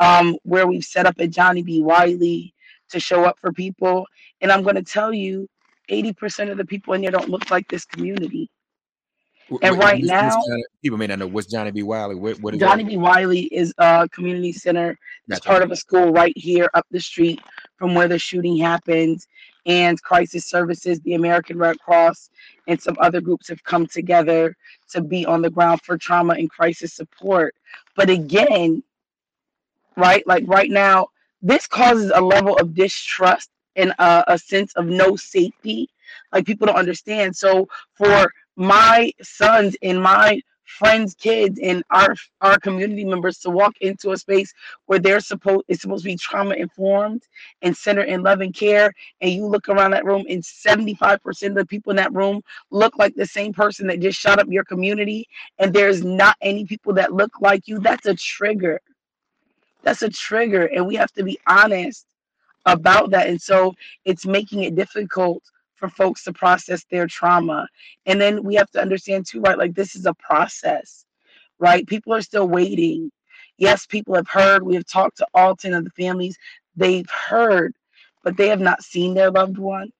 um, 0.00 0.38
where 0.44 0.66
we've 0.68 0.84
set 0.84 1.06
up 1.06 1.16
at 1.20 1.30
Johnnie 1.30 1.64
B. 1.64 1.82
Wiley 1.82 2.54
to 2.90 3.00
show 3.00 3.24
up 3.24 3.38
for 3.40 3.52
people. 3.52 4.06
And 4.40 4.50
I'm 4.52 4.62
going 4.62 4.76
to 4.76 4.82
tell 4.82 5.12
you, 5.12 5.48
80% 5.90 6.50
of 6.50 6.58
the 6.58 6.64
people 6.64 6.94
in 6.94 7.02
there 7.02 7.10
don't 7.10 7.28
look 7.28 7.50
like 7.50 7.68
this 7.68 7.84
community. 7.84 8.50
And 9.62 9.78
right 9.78 10.00
what's 10.00 10.08
now, 10.08 10.30
Johnnie- 10.30 10.64
people 10.82 10.98
may 10.98 11.06
not 11.06 11.20
know 11.20 11.28
what's 11.28 11.46
Johnnie 11.46 11.70
B. 11.70 11.84
Wiley. 11.84 12.16
What, 12.16 12.40
what 12.40 12.54
is 12.54 12.60
Johnnie 12.60 12.82
that? 12.82 12.90
B. 12.90 12.96
Wiley 12.96 13.42
is 13.42 13.72
a 13.78 14.08
community 14.10 14.52
center. 14.52 14.90
It's 15.28 15.38
Gotcha. 15.38 15.48
part 15.48 15.62
of 15.62 15.70
a 15.70 15.76
school 15.76 16.10
right 16.10 16.36
here 16.36 16.68
up 16.74 16.84
the 16.90 16.98
street 16.98 17.40
from 17.76 17.94
where 17.94 18.08
the 18.08 18.18
shooting 18.18 18.56
happened. 18.56 19.24
And 19.64 20.00
Crisis 20.02 20.46
Services, 20.46 21.00
the 21.00 21.14
American 21.14 21.58
Red 21.58 21.78
Cross, 21.78 22.30
and 22.66 22.80
some 22.80 22.96
other 23.00 23.20
groups 23.20 23.48
have 23.48 23.62
come 23.62 23.86
together 23.86 24.56
to 24.90 25.00
be 25.00 25.24
on 25.26 25.42
the 25.42 25.50
ground 25.50 25.80
for 25.82 25.96
trauma 25.96 26.34
and 26.34 26.50
crisis 26.50 26.94
support. 26.94 27.54
But 27.94 28.10
again, 28.10 28.82
right, 29.96 30.26
like 30.26 30.44
right 30.46 30.70
now, 30.70 31.08
this 31.46 31.66
causes 31.68 32.12
a 32.14 32.20
level 32.20 32.56
of 32.58 32.74
distrust 32.74 33.50
and 33.76 33.92
a, 33.98 34.24
a 34.28 34.38
sense 34.38 34.74
of 34.74 34.86
no 34.86 35.16
safety. 35.16 35.88
Like 36.32 36.46
people 36.46 36.66
don't 36.66 36.76
understand. 36.76 37.36
So 37.36 37.68
for 37.94 38.32
my 38.56 39.12
sons 39.22 39.76
and 39.82 40.02
my 40.02 40.40
friends, 40.64 41.14
kids, 41.14 41.60
and 41.62 41.84
our 41.90 42.14
our 42.42 42.58
community 42.58 43.04
members 43.04 43.38
to 43.40 43.50
walk 43.50 43.74
into 43.82 44.12
a 44.12 44.18
space 44.18 44.52
where 44.86 44.98
they're 44.98 45.20
supposed 45.20 45.64
it's 45.68 45.82
supposed 45.82 46.04
to 46.04 46.10
be 46.10 46.16
trauma 46.16 46.54
informed 46.56 47.22
and 47.62 47.76
center 47.76 48.02
in 48.02 48.22
love 48.24 48.40
and 48.40 48.54
care, 48.54 48.92
and 49.20 49.30
you 49.32 49.46
look 49.46 49.68
around 49.68 49.92
that 49.92 50.04
room 50.06 50.24
and 50.28 50.42
75% 50.42 51.48
of 51.48 51.54
the 51.56 51.66
people 51.66 51.90
in 51.90 51.96
that 51.96 52.14
room 52.14 52.42
look 52.70 52.98
like 52.98 53.14
the 53.14 53.26
same 53.26 53.52
person 53.52 53.86
that 53.88 54.00
just 54.00 54.18
shot 54.20 54.40
up 54.40 54.48
your 54.50 54.64
community, 54.64 55.26
and 55.58 55.72
there's 55.72 56.04
not 56.04 56.36
any 56.42 56.64
people 56.66 56.94
that 56.94 57.12
look 57.14 57.40
like 57.40 57.68
you, 57.68 57.80
that's 57.80 58.06
a 58.06 58.14
trigger. 58.14 58.80
That's 59.86 60.02
a 60.02 60.10
trigger 60.10 60.66
and 60.66 60.84
we 60.84 60.96
have 60.96 61.12
to 61.12 61.22
be 61.22 61.38
honest 61.46 62.06
about 62.66 63.10
that 63.10 63.28
and 63.28 63.40
so 63.40 63.72
it's 64.04 64.26
making 64.26 64.64
it 64.64 64.74
difficult 64.74 65.44
for 65.76 65.88
folks 65.88 66.24
to 66.24 66.32
process 66.32 66.84
their 66.90 67.06
trauma. 67.06 67.68
And 68.06 68.20
then 68.20 68.42
we 68.42 68.56
have 68.56 68.70
to 68.72 68.82
understand 68.82 69.26
too 69.26 69.40
right 69.40 69.56
like 69.56 69.74
this 69.74 69.94
is 69.94 70.04
a 70.04 70.14
process 70.14 71.04
right? 71.60 71.86
People 71.86 72.12
are 72.12 72.20
still 72.20 72.48
waiting. 72.48 73.12
Yes 73.58 73.86
people 73.86 74.16
have 74.16 74.28
heard. 74.28 74.64
We 74.64 74.74
have 74.74 74.86
talked 74.86 75.18
to 75.18 75.26
all 75.34 75.54
10 75.54 75.72
of 75.72 75.84
the 75.84 75.90
families. 75.90 76.36
They've 76.74 77.08
heard 77.08 77.72
but 78.24 78.36
they 78.36 78.48
have 78.48 78.60
not 78.60 78.82
seen 78.82 79.14
their 79.14 79.30
loved 79.30 79.56
one. 79.56 79.92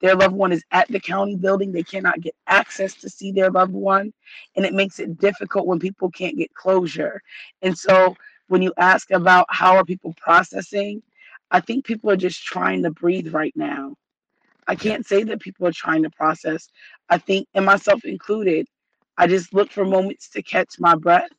Their 0.00 0.16
loved 0.16 0.34
one 0.34 0.50
is 0.50 0.64
at 0.72 0.88
the 0.88 0.98
county 0.98 1.36
building. 1.36 1.70
They 1.70 1.84
cannot 1.84 2.20
get 2.20 2.34
access 2.48 2.94
to 2.94 3.08
see 3.08 3.30
their 3.30 3.52
loved 3.52 3.72
one 3.72 4.12
and 4.56 4.66
it 4.66 4.74
makes 4.74 4.98
it 4.98 5.16
difficult 5.20 5.66
when 5.68 5.78
people 5.78 6.10
can't 6.10 6.36
get 6.36 6.52
closure. 6.54 7.22
And 7.62 7.78
so 7.78 8.16
when 8.48 8.62
you 8.62 8.72
ask 8.78 9.10
about 9.10 9.46
how 9.48 9.76
are 9.76 9.84
people 9.84 10.14
processing 10.16 11.02
i 11.50 11.60
think 11.60 11.84
people 11.84 12.10
are 12.10 12.16
just 12.16 12.44
trying 12.44 12.82
to 12.82 12.90
breathe 12.90 13.32
right 13.32 13.54
now. 13.56 13.94
I 14.66 14.74
can't 14.74 15.06
say 15.06 15.22
that 15.22 15.40
people 15.40 15.66
are 15.66 15.72
trying 15.72 16.02
to 16.02 16.10
process. 16.10 16.68
I 17.08 17.16
think 17.16 17.48
and 17.54 17.64
myself 17.64 18.04
included 18.04 18.66
i 19.16 19.26
just 19.26 19.54
look 19.54 19.70
for 19.70 19.84
moments 19.84 20.28
to 20.30 20.42
catch 20.42 20.74
my 20.78 20.94
breath 20.94 21.30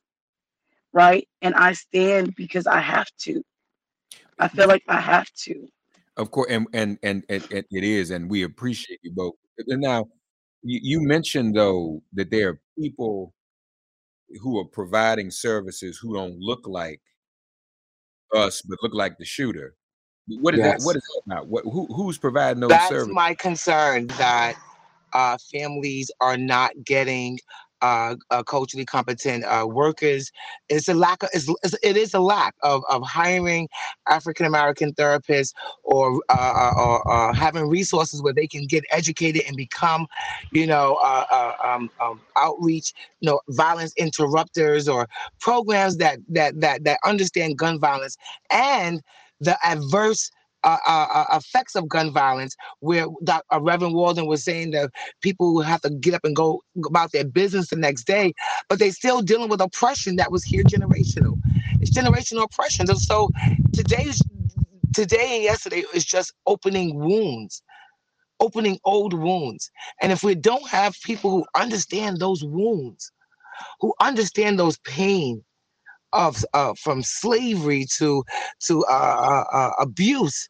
right? 0.92 1.26
And 1.42 1.54
i 1.54 1.72
stand 1.72 2.34
because 2.36 2.66
i 2.66 2.80
have 2.80 3.08
to. 3.20 3.42
I 4.38 4.48
feel 4.48 4.68
like 4.68 4.82
i 4.88 5.00
have 5.00 5.30
to. 5.44 5.68
Of 6.16 6.30
course, 6.30 6.50
and 6.50 6.66
and 6.72 6.98
and 7.02 7.24
it, 7.28 7.50
it, 7.50 7.66
it 7.70 7.84
is, 7.84 8.10
and 8.10 8.30
we 8.30 8.42
appreciate 8.42 9.00
you 9.02 9.12
both. 9.12 9.34
And 9.68 9.80
now, 9.80 10.06
you, 10.62 10.80
you 10.82 11.00
mentioned 11.06 11.56
though 11.56 12.02
that 12.14 12.30
there 12.30 12.50
are 12.50 12.60
people 12.78 13.32
who 14.40 14.58
are 14.58 14.64
providing 14.64 15.30
services 15.30 15.98
who 15.98 16.14
don't 16.14 16.38
look 16.38 16.66
like 16.66 17.00
us, 18.34 18.62
but 18.62 18.78
look 18.82 18.94
like 18.94 19.18
the 19.18 19.24
shooter. 19.24 19.74
What 20.28 20.54
is 20.54 20.60
that? 20.60 20.80
What 20.82 20.96
is 20.96 21.02
that 21.02 21.22
about? 21.26 21.48
What 21.48 21.64
who 21.64 21.86
who's 21.86 22.18
providing 22.18 22.60
those 22.60 22.70
That's 22.70 22.88
services? 22.88 23.08
That's 23.08 23.14
my 23.14 23.34
concern 23.34 24.06
that 24.08 24.54
uh, 25.12 25.38
families 25.52 26.10
are 26.20 26.36
not 26.36 26.72
getting 26.84 27.38
uh, 27.82 28.16
uh, 28.30 28.42
culturally 28.42 28.84
competent 28.84 29.44
uh, 29.44 29.66
workers. 29.66 30.30
It's 30.68 30.88
a 30.88 30.94
lack 30.94 31.22
of, 31.22 31.30
it's, 31.32 31.48
it's- 31.64 32.14
a 32.14 32.20
lack 32.20 32.54
of, 32.62 32.82
of 32.88 33.02
hiring 33.02 33.68
African 34.08 34.46
American 34.46 34.92
therapists 34.94 35.52
or, 35.84 36.20
uh, 36.28 36.32
uh, 36.32 36.72
or 36.76 37.10
uh, 37.10 37.32
having 37.32 37.68
resources 37.68 38.22
where 38.22 38.32
they 38.32 38.46
can 38.46 38.66
get 38.66 38.84
educated 38.90 39.42
and 39.46 39.56
become, 39.56 40.06
you 40.52 40.66
know, 40.66 40.96
um, 41.64 41.90
um, 42.00 42.20
outreach, 42.36 42.92
you 43.20 43.30
know, 43.30 43.40
violence 43.50 43.92
interrupters 43.96 44.88
or 44.88 45.08
programs 45.40 45.96
that 45.98 46.18
that 46.28 46.60
that 46.60 46.84
that 46.84 46.98
understand 47.04 47.58
gun 47.58 47.78
violence 47.78 48.16
and 48.50 49.00
the 49.40 49.56
adverse 49.64 50.30
uh, 50.64 50.78
uh, 50.86 51.24
effects 51.38 51.74
of 51.76 51.88
gun 51.88 52.12
violence, 52.12 52.56
where 52.80 53.06
Doc, 53.24 53.44
uh, 53.52 53.60
Reverend 53.60 53.94
Walden 53.94 54.26
was 54.26 54.44
saying 54.44 54.72
that 54.72 54.90
people 55.22 55.60
have 55.62 55.80
to 55.82 55.90
get 55.90 56.14
up 56.14 56.24
and 56.24 56.36
go 56.36 56.62
about 56.86 57.12
their 57.12 57.24
business 57.24 57.68
the 57.70 57.76
next 57.76 58.04
day, 58.06 58.34
but 58.68 58.78
they're 58.78 58.92
still 58.92 59.22
dealing 59.22 59.48
with 59.50 59.60
oppression 59.60 60.16
that 60.16 60.32
was 60.32 60.44
here 60.44 60.64
generational. 60.64 61.38
It's 61.80 61.90
generational 61.96 62.44
oppression. 62.44 62.88
And 62.90 62.98
so 63.00 63.30
today's 63.72 64.22
today 64.92 65.36
and 65.36 65.44
yesterday 65.44 65.84
is 65.94 66.04
just 66.04 66.32
opening 66.46 66.98
wounds, 66.98 67.62
opening 68.40 68.78
old 68.84 69.14
wounds. 69.14 69.70
And 70.02 70.12
if 70.12 70.22
we 70.22 70.34
don't 70.34 70.68
have 70.68 70.96
people 71.04 71.30
who 71.30 71.46
understand 71.54 72.18
those 72.18 72.44
wounds, 72.44 73.12
who 73.80 73.94
understand 74.00 74.58
those 74.58 74.78
pain 74.80 75.44
of 76.12 76.44
uh, 76.54 76.74
from 76.82 77.02
slavery 77.02 77.86
to 77.98 78.24
to 78.66 78.84
uh, 78.86 79.44
uh, 79.52 79.56
uh, 79.56 79.70
abuse, 79.80 80.48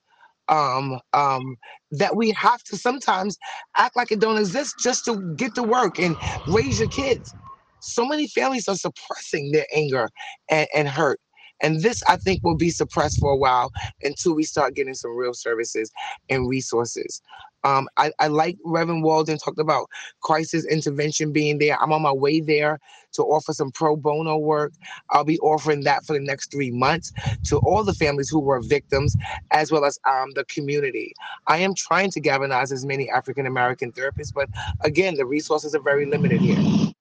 um, 0.49 0.99
um, 1.13 1.57
that 1.93 2.17
we 2.17 2.31
have 2.33 2.63
to 2.65 2.77
sometimes 2.77 3.37
act 3.77 3.97
like 3.97 4.13
it 4.13 4.21
don't 4.21 4.39
exist 4.39 4.79
just 4.79 5.05
to 5.07 5.35
get 5.37 5.55
to 5.55 5.63
work 5.63 5.99
and 5.99 6.17
raise 6.47 6.79
your 6.79 6.89
kids. 6.89 7.35
So 7.81 8.07
many 8.07 8.29
families 8.29 8.69
are 8.69 8.77
suppressing 8.77 9.53
their 9.53 9.67
anger 9.75 10.09
and, 10.51 10.69
and 10.75 10.89
hurt. 10.89 11.21
And 11.63 11.81
this, 11.81 12.03
I 12.09 12.17
think, 12.17 12.43
will 12.43 12.57
be 12.57 12.71
suppressed 12.71 13.21
for 13.21 13.33
a 13.33 13.37
while 13.37 13.73
until 14.03 14.35
we 14.35 14.45
start 14.45 14.75
getting 14.75 14.95
some 14.95 15.17
real 15.17 15.35
services 15.35 15.91
and 16.29 16.49
resources. 16.49 17.23
Um, 17.65 17.89
I, 17.97 18.13
I 18.19 18.29
like 18.29 18.57
Reverend 18.65 19.03
Walden 19.05 19.37
talked 19.39 19.59
about 19.59 19.89
crisis 20.23 20.65
intervention 20.65 21.33
being 21.33 21.59
there. 21.59 21.81
I'm 21.81 21.93
on 21.93 22.03
my 22.03 22.13
way 22.13 22.41
there 22.41 22.81
to 23.13 23.23
offer 23.23 23.53
some 23.53 23.71
pro 23.71 23.97
bono 23.97 24.39
work. 24.39 24.73
I'll 25.11 25.25
be 25.25 25.39
offering 25.41 25.83
that 25.85 26.05
for 26.07 26.15
the 26.15 26.21
next 26.21 26.51
three 26.51 26.71
months 26.71 27.13
to 27.45 27.59
all 27.59 27.85
the 27.85 27.93
families 27.95 28.31
who 28.31 28.41
were 28.41 28.61
victims, 28.61 29.17
as 29.51 29.71
well 29.71 29.85
as 29.85 29.99
um, 30.09 30.31
the 30.35 30.45
community. 30.45 31.13
I 31.49 31.59
am 31.59 31.75
trying 31.75 32.11
to 32.13 32.21
galvanize 32.21 32.73
as 32.73 32.87
many 32.87 33.11
African 33.11 33.47
American 33.47 33.93
therapists, 33.93 34.33
but 34.33 34.49
again, 34.81 35.17
the 35.17 35.27
resources 35.27 35.75
are 35.75 35.83
very 35.83 36.07
limited 36.07 36.41
here. 36.41 36.93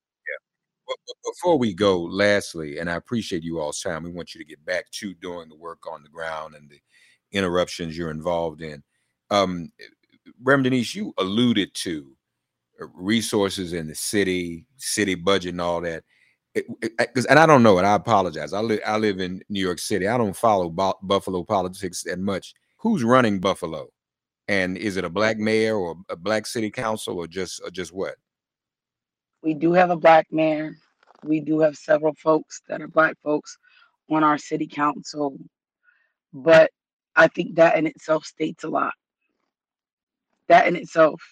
Before 1.24 1.58
we 1.58 1.74
go, 1.74 2.00
lastly, 2.02 2.78
and 2.78 2.90
I 2.90 2.94
appreciate 2.96 3.42
you 3.42 3.60
all's 3.60 3.80
time. 3.80 4.02
We 4.02 4.10
want 4.10 4.34
you 4.34 4.38
to 4.40 4.44
get 4.44 4.64
back 4.64 4.90
to 4.92 5.14
doing 5.14 5.48
the 5.48 5.56
work 5.56 5.86
on 5.90 6.02
the 6.02 6.08
ground 6.08 6.54
and 6.54 6.68
the 6.70 6.80
interruptions 7.32 7.96
you're 7.96 8.10
involved 8.10 8.62
in. 8.62 8.82
Um, 9.30 9.70
Reverend 10.42 10.64
Denise, 10.64 10.94
you 10.94 11.12
alluded 11.18 11.72
to 11.74 12.12
uh, 12.80 12.86
resources 12.94 13.72
in 13.72 13.86
the 13.86 13.94
city, 13.94 14.64
city 14.76 15.14
budget, 15.14 15.52
and 15.52 15.60
all 15.60 15.80
that. 15.82 16.02
It- 16.54 16.66
it- 16.82 17.14
'cause- 17.14 17.26
and 17.26 17.38
I 17.38 17.46
don't 17.46 17.62
know 17.62 17.78
it. 17.78 17.84
I 17.84 17.94
apologize. 17.94 18.52
I 18.52 18.60
live 18.60 18.80
I 18.84 18.96
live 18.96 19.20
in 19.20 19.42
New 19.48 19.60
York 19.60 19.78
City. 19.78 20.08
I 20.08 20.16
don't 20.18 20.36
follow 20.36 20.68
Bu- 20.68 20.98
Buffalo 21.02 21.44
politics 21.44 22.02
that 22.04 22.18
much. 22.18 22.54
Who's 22.78 23.04
running 23.04 23.38
Buffalo? 23.38 23.92
And 24.48 24.76
is 24.76 24.96
it 24.96 25.04
a 25.04 25.10
black 25.10 25.38
mayor 25.38 25.76
or 25.76 25.96
a 26.08 26.16
black 26.16 26.46
city 26.46 26.70
council 26.70 27.18
or 27.18 27.26
just 27.28 27.60
or 27.64 27.70
just 27.70 27.92
what? 27.92 28.16
we 29.42 29.54
do 29.54 29.72
have 29.72 29.88
a 29.90 29.96
black 29.96 30.26
mayor. 30.30 30.76
We 31.24 31.40
do 31.40 31.60
have 31.60 31.76
several 31.76 32.14
folks 32.14 32.62
that 32.68 32.80
are 32.80 32.88
black 32.88 33.16
folks 33.22 33.56
on 34.10 34.24
our 34.24 34.38
city 34.38 34.66
council. 34.66 35.36
But 36.32 36.70
I 37.16 37.28
think 37.28 37.56
that 37.56 37.76
in 37.76 37.86
itself 37.86 38.24
states 38.24 38.64
a 38.64 38.68
lot. 38.68 38.94
That 40.48 40.66
in 40.66 40.76
itself 40.76 41.22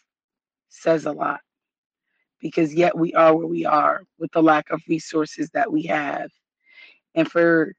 says 0.68 1.07
a 1.07 1.12
lot. 1.12 1.40
Because 2.40 2.72
yet 2.72 2.96
we 2.96 3.12
are 3.14 3.35
where 3.35 3.46
we 3.46 3.64
are 3.64 4.03
with 4.18 4.31
the 4.33 4.42
lack 4.42 4.70
of 4.70 4.81
resources 4.88 5.51
that 5.51 5.70
we 5.72 5.83
have. 5.85 6.31
And 7.14 7.29
for 7.31 7.72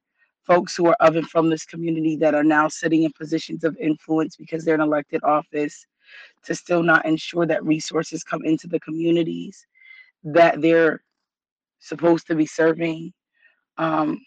folks 0.44 0.76
who 0.76 0.88
are 0.88 0.98
of 1.00 1.16
and 1.16 1.30
from 1.30 1.50
this 1.50 1.64
community 1.64 2.16
that 2.18 2.34
are 2.34 2.44
now 2.44 2.68
sitting 2.68 3.04
in 3.04 3.12
positions 3.14 3.64
of 3.64 3.78
influence 3.78 4.36
because 4.36 4.66
they're 4.66 4.76
in 4.76 4.82
elected 4.82 5.24
office 5.24 5.86
to 6.44 6.56
still 6.56 6.82
not 6.82 7.06
ensure 7.06 7.46
that 7.46 7.64
resources 7.64 8.24
come 8.24 8.44
into 8.44 8.68
the 8.68 8.80
communities 8.80 9.68
that 10.24 10.60
they're 10.62 11.02
supposed 11.80 12.28
to 12.28 12.36
be 12.36 12.46
serving. 12.46 13.14
Um, 13.78 14.20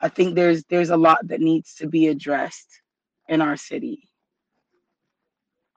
I 0.00 0.08
think 0.08 0.34
there's 0.34 0.64
there's 0.64 0.90
a 0.90 0.96
lot 0.96 1.26
that 1.28 1.40
needs 1.40 1.74
to 1.76 1.86
be 1.86 2.08
addressed 2.08 2.80
in 3.28 3.40
our 3.40 3.56
city. 3.56 4.08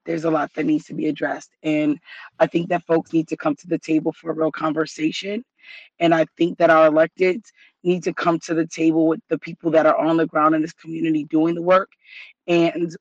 There's 0.05 0.23
a 0.23 0.31
lot 0.31 0.51
that 0.55 0.65
needs 0.65 0.86
to 0.86 0.93
be 0.95 1.07
addressed, 1.07 1.51
and 1.63 1.99
I 2.39 2.47
think 2.47 2.69
that 2.69 2.84
folks 2.86 3.13
need 3.13 3.27
to 3.27 3.38
come 3.38 3.55
to 3.55 3.67
the 3.67 3.77
table 3.77 4.12
for 4.12 4.31
a 4.31 4.34
real 4.34 4.51
conversation. 4.51 5.45
And 5.99 6.13
I 6.13 6.25
think 6.38 6.57
that 6.57 6.71
our 6.71 6.89
electeds 6.89 7.45
need 7.84 8.03
to 8.03 8.13
come 8.13 8.39
to 8.39 8.55
the 8.55 8.65
table 8.65 9.07
with 9.07 9.21
the 9.29 9.38
people 9.38 9.69
that 9.71 9.86
are 9.86 9.97
on 9.97 10.17
the 10.17 10.25
ground 10.25 10.55
in 10.55 10.62
this 10.62 10.73
community 10.73 11.25
doing 11.25 11.53
the 11.53 11.62
work, 11.62 11.91
and 12.47 12.95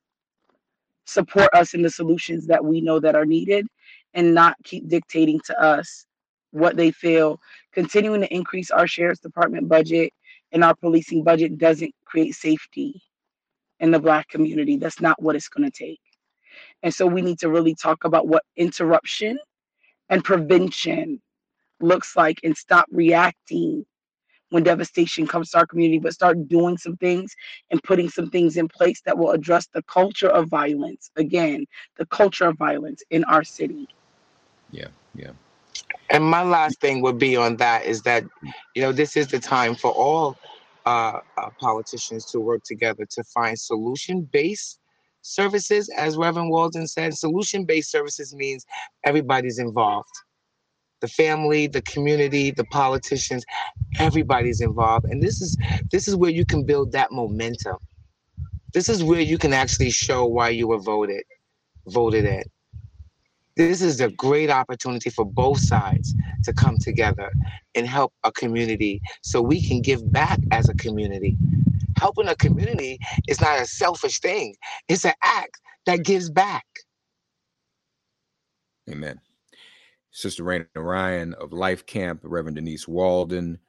support 1.05 1.49
us 1.53 1.73
in 1.73 1.81
the 1.81 1.89
solutions 1.89 2.45
that 2.47 2.63
we 2.63 2.81
know 2.81 2.99
that 2.99 3.15
are 3.15 3.25
needed, 3.25 3.67
and 4.13 4.33
not 4.33 4.55
keep 4.63 4.87
dictating 4.87 5.39
to 5.45 5.59
us 5.59 6.05
what 6.51 6.75
they 6.75 6.91
feel 6.91 7.39
continuing 7.73 8.21
to 8.21 8.33
increase 8.33 8.71
our 8.71 8.87
sheriff's 8.87 9.21
department 9.21 9.69
budget 9.69 10.13
and 10.51 10.63
our 10.63 10.75
policing 10.75 11.23
budget 11.23 11.57
doesn't 11.57 11.93
create 12.05 12.35
safety 12.35 13.01
in 13.79 13.91
the 13.91 13.99
black 13.99 14.27
community. 14.29 14.77
That's 14.77 15.01
not 15.01 15.21
what 15.21 15.35
it's 15.35 15.49
going 15.49 15.69
to 15.69 15.85
take. 15.85 15.99
And 16.83 16.93
so 16.93 17.05
we 17.07 17.21
need 17.21 17.39
to 17.39 17.49
really 17.49 17.75
talk 17.75 18.03
about 18.03 18.27
what 18.27 18.43
interruption 18.57 19.39
and 20.09 20.23
prevention 20.23 21.21
looks 21.79 22.15
like 22.15 22.39
and 22.43 22.55
stop 22.55 22.85
reacting 22.91 23.85
when 24.49 24.63
devastation 24.63 25.25
comes 25.25 25.49
to 25.49 25.57
our 25.59 25.65
community 25.65 25.97
but 25.97 26.13
start 26.13 26.47
doing 26.47 26.77
some 26.77 26.97
things 26.97 27.33
and 27.71 27.81
putting 27.83 28.09
some 28.09 28.29
things 28.29 28.57
in 28.57 28.67
place 28.67 29.01
that 29.05 29.17
will 29.17 29.31
address 29.31 29.67
the 29.73 29.81
culture 29.83 30.27
of 30.27 30.49
violence. 30.49 31.09
Again 31.15 31.65
the 31.97 32.05
culture 32.07 32.45
of 32.45 32.57
violence 32.57 33.01
in 33.09 33.23
our 33.23 33.43
city. 33.43 33.87
Yeah, 34.71 34.87
yeah. 35.15 35.31
And 36.09 36.23
my 36.25 36.43
last 36.43 36.79
thing 36.81 37.01
would 37.03 37.19
be 37.19 37.37
on 37.37 37.57
that 37.57 37.85
is 37.85 38.01
that, 38.03 38.23
you 38.75 38.81
know, 38.81 38.91
this 38.91 39.17
is 39.17 39.27
the 39.29 39.39
time 39.39 39.75
for 39.75 39.91
all 39.91 40.37
uh, 40.85 41.19
uh, 41.37 41.49
politicians 41.59 42.25
to 42.31 42.39
work 42.39 42.63
together 42.63 43.05
to 43.11 43.23
find 43.25 43.59
solution-based 43.59 44.79
services. 45.21 45.89
As 45.97 46.17
Reverend 46.17 46.49
Walden 46.51 46.87
said, 46.87 47.13
solution-based 47.15 47.91
services 47.91 48.35
means 48.35 48.65
everybody's 49.05 49.59
involved. 49.59 50.09
the 51.01 51.07
family, 51.07 51.67
the 51.67 51.81
community, 51.83 52.51
the 52.51 52.63
politicians, 52.65 53.43
everybody's 53.99 54.61
involved. 54.61 55.05
And 55.05 55.21
this 55.21 55.41
is 55.41 55.57
this 55.91 56.07
is 56.07 56.15
where 56.15 56.31
you 56.31 56.45
can 56.45 56.65
build 56.65 56.91
that 56.93 57.11
momentum. 57.11 57.77
This 58.73 58.89
is 58.89 59.03
where 59.03 59.21
you 59.21 59.37
can 59.37 59.53
actually 59.53 59.91
show 59.91 60.25
why 60.25 60.49
you 60.49 60.67
were 60.67 60.79
voted 60.79 61.23
voted 61.87 62.25
in. 62.25 62.43
This 63.57 63.81
is 63.81 63.99
a 63.99 64.09
great 64.09 64.49
opportunity 64.49 65.09
for 65.09 65.25
both 65.25 65.59
sides 65.59 66.15
to 66.43 66.53
come 66.53 66.77
together 66.77 67.31
and 67.75 67.85
help 67.85 68.13
a 68.23 68.31
community 68.31 69.01
so 69.21 69.41
we 69.41 69.65
can 69.65 69.81
give 69.81 70.11
back 70.11 70.39
as 70.51 70.69
a 70.69 70.73
community. 70.75 71.37
Helping 71.97 72.29
a 72.29 72.35
community 72.35 72.97
is 73.27 73.41
not 73.41 73.59
a 73.59 73.65
selfish 73.65 74.19
thing, 74.19 74.55
it's 74.87 75.05
an 75.05 75.13
act 75.23 75.59
that 75.85 76.03
gives 76.03 76.29
back. 76.29 76.65
Amen. 78.89 79.19
Sister 80.11 80.43
Raina 80.43 80.65
Ryan 80.75 81.33
of 81.35 81.53
Life 81.53 81.85
Camp, 81.85 82.21
Reverend 82.23 82.55
Denise 82.55 82.87
Walden 82.87 83.59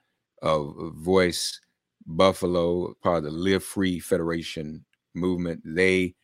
of 0.42 0.74
Voice 0.96 1.60
Buffalo, 2.06 2.94
part 3.02 3.18
of 3.18 3.24
the 3.24 3.30
Live 3.30 3.62
Free 3.62 4.00
Federation 4.00 4.84
movement. 5.14 5.62
They 5.64 6.14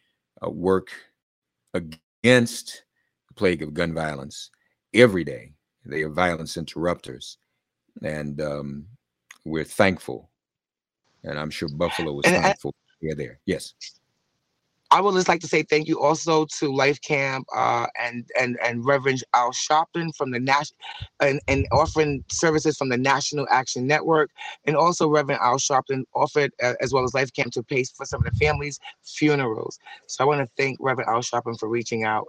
uh, 0.45 0.51
work 0.51 0.89
against 1.75 2.85
plague 3.39 3.63
of 3.63 3.73
gun 3.73 3.95
violence 3.95 4.51
every 4.93 5.25
day. 5.25 5.53
They 5.87 6.03
are 6.03 6.11
violence 6.11 6.57
interrupters. 6.57 7.39
And 8.03 8.41
um, 8.43 8.87
we're 9.45 9.65
thankful. 9.65 10.31
And 11.25 11.39
I'm 11.39 11.51
sure 11.51 11.69
Buffalo 11.69 12.13
was 12.13 12.27
And 12.27 12.43
thankful. 12.43 12.75
Yeah, 13.01 13.15
there. 13.17 13.41
Yes. 13.47 13.75
I 14.91 15.03
would 15.03 15.15
just 15.15 15.29
like 15.29 15.41
to 15.41 15.47
say 15.47 15.63
thank 15.63 15.87
you 15.87 16.01
also 16.01 16.47
to 16.59 16.75
Life 16.75 16.99
Camp 17.03 17.47
uh, 17.55 17.87
and 18.01 18.27
and 18.41 18.59
and 18.65 18.87
Reverend 18.87 19.23
Al 19.35 19.51
Sharpton 19.51 20.17
from 20.17 20.31
the 20.31 20.41
national 20.41 20.79
and, 21.21 21.41
and 21.47 21.67
offering 21.73 22.25
services 22.31 22.79
from 22.79 22.89
the 22.89 22.97
National 22.97 23.47
Action 23.51 23.87
Network, 23.87 24.31
and 24.65 24.77
also 24.77 25.07
Reverend 25.07 25.43
Al 25.43 25.59
Sharpton 25.59 26.05
offered 26.15 26.53
uh, 26.63 26.73
as 26.81 26.95
well 26.95 27.05
as 27.05 27.13
Life 27.13 27.33
Camp 27.35 27.53
to 27.53 27.63
pay 27.63 27.85
for 27.85 28.07
some 28.07 28.25
of 28.25 28.33
the 28.33 28.39
families' 28.39 28.81
funerals. 29.05 29.79
So 30.07 30.25
I 30.25 30.27
want 30.27 30.41
to 30.41 30.49
thank 30.57 30.79
Reverend 30.81 31.11
Al 31.11 31.21
Sharpton 31.21 31.59
for 31.59 31.69
reaching 31.69 32.05
out 32.05 32.29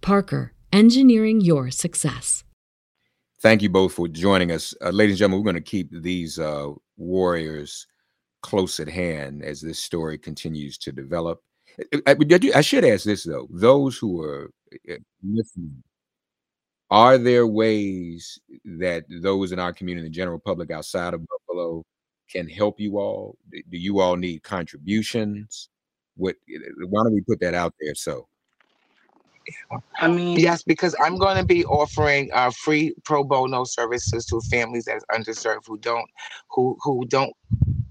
Parker, 0.00 0.52
engineering 0.72 1.40
your 1.40 1.70
success. 1.70 2.44
Thank 3.40 3.62
you 3.62 3.68
both 3.68 3.92
for 3.92 4.08
joining 4.08 4.50
us. 4.50 4.74
Uh, 4.80 4.90
ladies 4.90 5.14
and 5.14 5.18
gentlemen, 5.18 5.40
we're 5.44 5.52
going 5.52 5.62
to 5.62 5.70
keep 5.70 5.90
these 5.92 6.38
uh, 6.38 6.70
warriors 6.96 7.86
close 8.42 8.80
at 8.80 8.88
hand 8.88 9.44
as 9.44 9.60
this 9.60 9.78
story 9.78 10.16
continues 10.18 10.78
to 10.78 10.92
develop. 10.92 11.40
I, 12.06 12.16
I- 12.18 12.50
I 12.54 12.60
should 12.62 12.84
ask 12.84 13.04
this, 13.04 13.24
though. 13.24 13.46
Those 13.50 13.98
who 13.98 14.22
are 14.22 14.50
uh, 14.90 14.94
listening, 15.22 15.82
are 16.90 17.18
there 17.18 17.46
ways 17.46 18.38
that 18.64 19.04
those 19.10 19.52
in 19.52 19.58
our 19.58 19.72
community, 19.72 20.08
the 20.08 20.14
general 20.14 20.38
public 20.38 20.70
outside 20.70 21.12
of 21.14 21.22
Buffalo, 21.26 21.84
can 22.30 22.48
help 22.48 22.80
you 22.80 22.98
all? 22.98 23.36
Do 23.50 23.78
you 23.78 24.00
all 24.00 24.16
need 24.16 24.42
contributions? 24.42 25.68
What? 26.16 26.36
Why 26.88 27.02
don't 27.04 27.14
we 27.14 27.20
put 27.20 27.40
that 27.40 27.54
out 27.54 27.74
there? 27.80 27.94
So, 27.94 28.26
I 29.98 30.08
mean, 30.08 30.38
Yes, 30.38 30.62
because 30.62 30.94
I'm 31.02 31.18
going 31.18 31.36
to 31.36 31.44
be 31.44 31.64
offering 31.66 32.30
uh, 32.32 32.50
free 32.50 32.94
pro 33.04 33.24
bono 33.24 33.64
services 33.64 34.26
to 34.26 34.40
families 34.50 34.84
that 34.84 34.96
is 34.96 35.04
underserved 35.12 35.62
who 35.66 35.78
don't 35.78 36.08
who 36.50 36.76
who 36.82 37.04
don't 37.06 37.32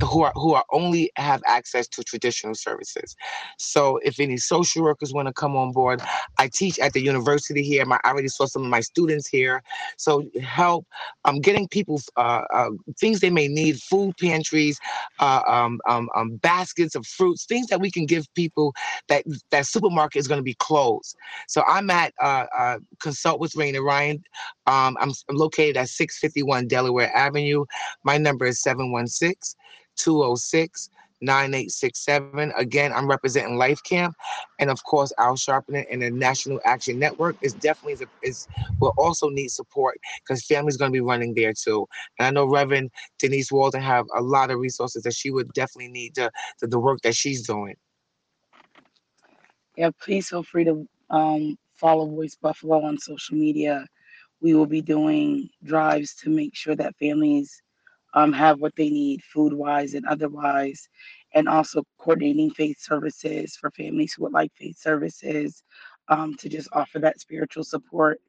who 0.04 0.24
are 0.24 0.34
who 0.36 0.54
are 0.54 0.66
only 0.72 1.12
have 1.16 1.42
access 1.48 1.88
to 1.88 2.04
traditional 2.04 2.56
services. 2.56 3.16
So 3.58 3.98
if 4.04 4.20
any 4.20 4.38
social 4.38 4.84
workers 4.84 5.14
want 5.14 5.28
to 5.28 5.34
come 5.34 5.56
on 5.56 5.72
board, 5.72 6.02
I 6.38 6.50
teach 6.54 6.80
at 6.80 6.94
the 6.94 7.02
university 7.02 7.64
here. 7.64 7.86
My 7.86 8.00
I 8.04 8.10
already 8.10 8.28
saw 8.28 8.46
some 8.46 8.64
of 8.64 8.70
my 8.70 8.82
students 8.82 9.28
here. 9.28 9.64
So 9.98 10.26
help 10.42 10.86
um 11.24 11.40
getting 11.40 11.68
people 11.68 12.02
uh, 12.18 12.44
uh 12.54 12.70
things 13.00 13.20
they 13.20 13.30
may 13.30 13.48
need, 13.48 13.82
food 13.82 14.16
pantries, 14.20 14.80
uh, 15.20 15.42
um, 15.48 15.80
um, 15.88 16.10
um 16.16 16.36
baskets 16.38 16.96
of 16.96 17.06
fruits, 17.06 17.46
things 17.46 17.68
that 17.68 17.80
we 17.80 17.90
can 17.90 18.06
give 18.06 18.26
people 18.36 18.74
that 19.08 19.24
that 19.52 19.66
supermarket 19.66 20.20
is 20.20 20.28
going 20.28 20.40
to 20.40 20.44
be 20.44 20.56
closed. 20.56 21.16
So 21.48 21.64
I'm 21.68 21.90
at 21.90 22.14
uh, 22.22 22.46
uh, 22.58 22.80
Consult 23.00 23.40
with 23.40 23.54
Raina 23.54 23.84
Ryan. 23.84 24.24
Um, 24.68 24.98
I'm, 25.00 25.12
located 25.30 25.78
at 25.78 25.90
651 25.90 26.68
Delaware 26.68 27.16
Avenue. 27.16 27.66
My 28.04 28.18
number 28.18 28.46
is 28.46 28.62
716 28.62 29.56
206 29.96 30.90
9867. 31.22 32.54
Again, 32.58 32.92
I'm 32.94 33.08
representing 33.08 33.58
Life 33.58 33.82
Camp. 33.84 34.16
And 34.60 34.70
of 34.70 34.84
course, 34.84 35.12
Al 35.18 35.36
Sharpton 35.36 35.86
and 35.92 36.02
the 36.02 36.12
National 36.12 36.60
Action 36.66 37.00
Network 37.00 37.38
is 37.42 37.54
definitely 37.54 37.94
is, 37.94 38.04
is 38.22 38.48
will 38.80 38.94
also 38.98 39.30
need 39.30 39.50
support 39.50 39.98
because 40.22 40.46
family's 40.46 40.78
going 40.78 40.92
to 40.92 40.94
be 40.94 41.02
running 41.02 41.34
there 41.34 41.54
too. 41.54 41.88
And 42.20 42.28
I 42.28 42.32
know 42.32 42.46
Reverend 42.46 42.92
Denise 43.20 43.52
Walden 43.52 43.82
have 43.82 44.06
a 44.16 44.22
lot 44.22 44.52
of 44.52 44.60
resources 44.60 45.04
that 45.04 45.14
she 45.14 45.32
would 45.32 45.52
definitely 45.54 45.92
need 45.92 46.16
to, 46.16 46.30
to 46.60 46.68
the 46.68 46.80
work 46.80 47.02
that 47.02 47.16
she's 47.16 47.46
doing. 47.46 47.76
yeah, 49.78 49.90
please 50.02 50.30
feel 50.30 50.44
free 50.44 50.64
to 50.66 50.88
um, 51.10 51.58
follow 51.76 52.08
Voice 52.08 52.36
Buffalo 52.36 52.84
on 52.84 52.98
social 52.98 53.36
media. 53.36 53.86
We 54.42 54.54
will 54.54 54.66
be 54.66 54.82
doing 54.82 55.50
drives 55.64 56.16
to 56.16 56.30
make 56.30 56.56
sure 56.56 56.76
that 56.76 56.96
families 56.98 57.62
um, 58.15 58.34
have 58.34 58.60
what 58.60 58.75
they 58.75 58.89
need 58.89 59.21
food 59.23 59.54
wise 59.54 59.93
and 59.93 60.06
otherwise, 60.08 60.89
and 61.34 61.47
also 61.47 61.84
coordinating 61.99 62.49
faith 62.51 62.80
services 62.80 63.56
for 63.56 63.69
families 63.71 64.13
who 64.13 64.23
would 64.23 64.34
like 64.34 64.51
faith 64.56 64.80
services 64.80 65.63
um, 66.08 66.34
to 66.36 66.49
just 66.49 66.69
offer 66.73 66.99
that 66.99 67.19
spiritual 67.19 67.63
support 67.63 68.19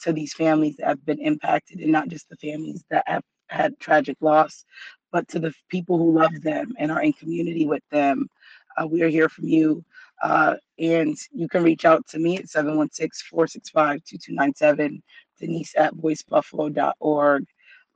to 0.00 0.12
these 0.12 0.34
families 0.34 0.76
that 0.76 0.88
have 0.88 1.06
been 1.06 1.20
impacted, 1.20 1.80
and 1.80 1.92
not 1.92 2.08
just 2.08 2.28
the 2.28 2.36
families 2.36 2.84
that 2.90 3.04
have 3.06 3.22
had 3.48 3.78
tragic 3.78 4.16
loss, 4.20 4.64
but 5.12 5.28
to 5.28 5.38
the 5.38 5.54
people 5.68 5.98
who 5.98 6.18
love 6.18 6.42
them 6.42 6.72
and 6.78 6.90
are 6.90 7.02
in 7.02 7.12
community 7.12 7.66
with 7.66 7.82
them. 7.90 8.28
Uh, 8.76 8.86
we 8.86 9.02
are 9.02 9.08
here 9.08 9.28
from 9.28 9.46
you. 9.48 9.84
Uh, 10.22 10.54
and 10.78 11.16
you 11.32 11.48
can 11.48 11.62
reach 11.62 11.84
out 11.84 12.06
to 12.08 12.18
me 12.18 12.38
at 12.38 12.46
716-465-2297, 12.46 15.02
Denise 15.38 15.74
at 15.76 15.94
voicebuffalo.org. 15.94 17.44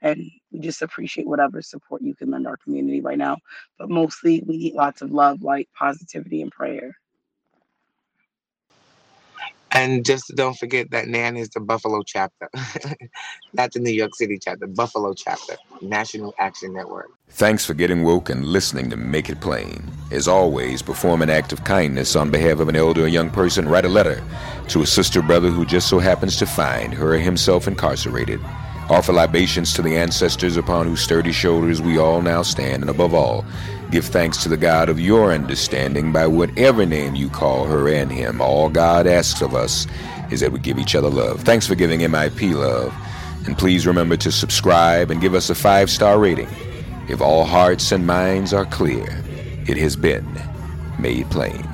And 0.03 0.31
we 0.51 0.61
just 0.61 0.83
appreciate 0.83 1.27
whatever 1.27 1.63
support 1.63 2.03
you 2.03 2.15
can 2.15 2.31
lend 2.31 2.47
our 2.47 2.57
community 2.57 3.01
right 3.01 3.19
now. 3.19 3.39
But 3.79 3.91
mostly 3.91 4.43
we 4.47 4.57
need 4.57 4.75
lots 4.75 5.03
of 5.03 5.11
love, 5.11 5.43
light, 5.43 5.69
positivity, 5.77 6.43
and 6.43 6.51
prayer. 6.51 6.97
And 9.73 10.05
just 10.05 10.33
don't 10.35 10.59
forget 10.59 10.91
that 10.91 11.07
NAN 11.07 11.37
is 11.37 11.51
the 11.51 11.61
Buffalo 11.61 12.03
chapter, 12.05 12.49
not 13.53 13.73
the 13.73 13.79
New 13.79 13.93
York 13.93 14.15
City 14.17 14.39
chapter, 14.43 14.67
Buffalo 14.67 15.15
chapter, 15.15 15.57
National 15.81 16.35
Action 16.39 16.73
Network. 16.73 17.11
Thanks 17.31 17.65
for 17.65 17.75
getting 17.75 18.03
woke 18.03 18.31
and 18.31 18.45
listening 18.45 18.91
to 18.91 18.97
Make 18.97 19.31
It 19.31 19.41
Plain. 19.41 19.89
As 20.11 20.27
always, 20.27 20.83
perform 20.83 21.23
an 21.23 21.31
act 21.31 21.53
of 21.53 21.63
kindness 21.63 22.17
on 22.17 22.31
behalf 22.33 22.59
of 22.59 22.69
an 22.69 22.75
elder 22.75 23.05
or 23.05 23.09
young 23.09 23.31
person. 23.31 23.69
Write 23.69 23.85
a 23.85 23.89
letter 23.89 24.25
to 24.69 24.83
a 24.83 24.87
sister 24.87 25.21
or 25.21 25.23
brother 25.23 25.51
who 25.51 25.65
just 25.65 25.89
so 25.89 26.01
happens 26.01 26.37
to 26.39 26.47
find 26.47 26.93
her 26.93 27.15
or 27.15 27.19
himself 27.19 27.69
incarcerated. 27.69 28.41
Offer 28.91 29.13
libations 29.13 29.73
to 29.75 29.83
the 29.83 29.97
ancestors 29.97 30.57
upon 30.57 30.87
whose 30.89 31.01
sturdy 31.01 31.31
shoulders 31.31 31.81
we 31.81 31.97
all 31.97 32.21
now 32.23 32.43
stand. 32.43 32.83
And 32.83 32.91
above 32.91 33.15
all, 33.15 33.45
give 33.93 34.05
thanks 34.05 34.43
to 34.43 34.49
the 34.49 34.57
God 34.57 34.89
of 34.89 34.99
your 34.99 35.33
understanding 35.33 36.13
by 36.13 36.27
whatever 36.27 36.85
name 36.85 37.15
you 37.15 37.29
call 37.29 37.67
her 37.67 37.89
and 37.89 38.11
him. 38.11 38.41
All 38.41 38.69
God 38.69 39.07
asks 39.07 39.43
of 39.43 39.55
us 39.55 39.87
is 40.33 40.41
that 40.41 40.51
we 40.51 40.59
give 40.59 40.77
each 40.77 40.97
other 40.97 41.09
love. 41.09 41.43
Thanks 41.43 41.69
for 41.69 41.77
giving 41.77 42.01
MIP 42.01 42.53
love. 42.53 42.93
And 43.47 43.57
please 43.57 43.87
remember 43.87 44.17
to 44.17 44.33
subscribe 44.33 45.13
and 45.13 45.21
give 45.21 45.35
us 45.35 45.51
a 45.51 45.55
five 45.55 45.89
star 45.89 46.19
rating. 46.19 46.49
If 47.09 47.21
all 47.21 47.45
hearts 47.45 47.93
and 47.93 48.05
minds 48.05 48.53
are 48.53 48.67
clear, 48.67 49.07
it 49.69 49.77
has 49.77 49.95
been 49.95 50.27
made 50.99 51.31
plain. 51.31 51.65